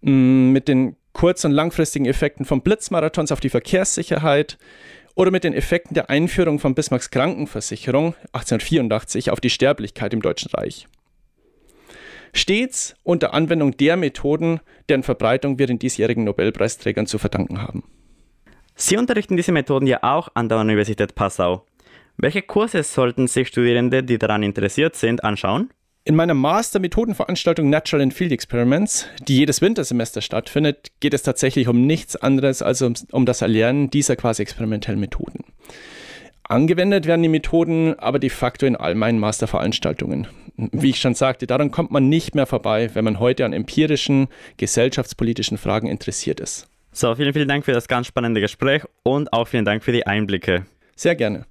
mm, 0.00 0.50
mit 0.50 0.66
den 0.66 0.96
kurz- 1.12 1.44
und 1.44 1.52
langfristigen 1.52 2.06
Effekten 2.06 2.46
von 2.46 2.62
Blitzmarathons 2.62 3.32
auf 3.32 3.40
die 3.40 3.50
Verkehrssicherheit 3.50 4.56
oder 5.14 5.30
mit 5.30 5.44
den 5.44 5.52
Effekten 5.52 5.92
der 5.92 6.08
Einführung 6.08 6.58
von 6.58 6.74
Bismarcks 6.74 7.10
Krankenversicherung 7.10 8.14
1884 8.32 9.30
auf 9.30 9.40
die 9.40 9.50
Sterblichkeit 9.50 10.14
im 10.14 10.22
Deutschen 10.22 10.50
Reich. 10.52 10.88
Stets 12.32 12.94
unter 13.02 13.34
Anwendung 13.34 13.76
der 13.76 13.98
Methoden, 13.98 14.60
deren 14.88 15.02
Verbreitung 15.02 15.58
wir 15.58 15.66
den 15.66 15.78
diesjährigen 15.78 16.24
Nobelpreisträgern 16.24 17.06
zu 17.06 17.18
verdanken 17.18 17.60
haben. 17.60 17.84
Sie 18.74 18.96
unterrichten 18.96 19.36
diese 19.36 19.52
Methoden 19.52 19.86
ja 19.86 19.98
auch 20.00 20.30
an 20.32 20.48
der 20.48 20.56
Universität 20.56 21.14
Passau. 21.14 21.65
Welche 22.18 22.40
Kurse 22.40 22.82
sollten 22.82 23.26
sich 23.26 23.48
Studierende, 23.48 24.02
die 24.02 24.18
daran 24.18 24.42
interessiert 24.42 24.96
sind, 24.96 25.22
anschauen? 25.22 25.68
In 26.04 26.16
meiner 26.16 26.32
Master-Methodenveranstaltung 26.32 27.68
Natural 27.68 28.02
and 28.02 28.14
Field 28.14 28.32
Experiments, 28.32 29.06
die 29.28 29.36
jedes 29.36 29.60
Wintersemester 29.60 30.22
stattfindet, 30.22 30.92
geht 31.00 31.12
es 31.12 31.22
tatsächlich 31.22 31.68
um 31.68 31.86
nichts 31.86 32.16
anderes 32.16 32.62
als 32.62 32.80
um, 32.80 32.94
um 33.12 33.26
das 33.26 33.42
Erlernen 33.42 33.90
dieser 33.90 34.16
quasi 34.16 34.40
experimentellen 34.40 34.98
Methoden. 34.98 35.44
Angewendet 36.44 37.06
werden 37.06 37.22
die 37.22 37.28
Methoden 37.28 37.98
aber 37.98 38.18
de 38.18 38.30
facto 38.30 38.64
in 38.64 38.76
all 38.76 38.94
meinen 38.94 39.18
Masterveranstaltungen. 39.18 40.26
Wie 40.56 40.90
ich 40.90 41.00
schon 41.00 41.14
sagte, 41.14 41.46
daran 41.46 41.70
kommt 41.70 41.90
man 41.90 42.08
nicht 42.08 42.34
mehr 42.34 42.46
vorbei, 42.46 42.88
wenn 42.94 43.04
man 43.04 43.20
heute 43.20 43.44
an 43.44 43.52
empirischen, 43.52 44.28
gesellschaftspolitischen 44.56 45.58
Fragen 45.58 45.88
interessiert 45.88 46.40
ist. 46.40 46.66
So, 46.92 47.14
vielen, 47.14 47.34
vielen 47.34 47.48
Dank 47.48 47.66
für 47.66 47.72
das 47.72 47.88
ganz 47.88 48.06
spannende 48.06 48.40
Gespräch 48.40 48.84
und 49.02 49.34
auch 49.34 49.48
vielen 49.48 49.66
Dank 49.66 49.84
für 49.84 49.92
die 49.92 50.06
Einblicke. 50.06 50.64
Sehr 50.96 51.14
gerne. 51.14 51.44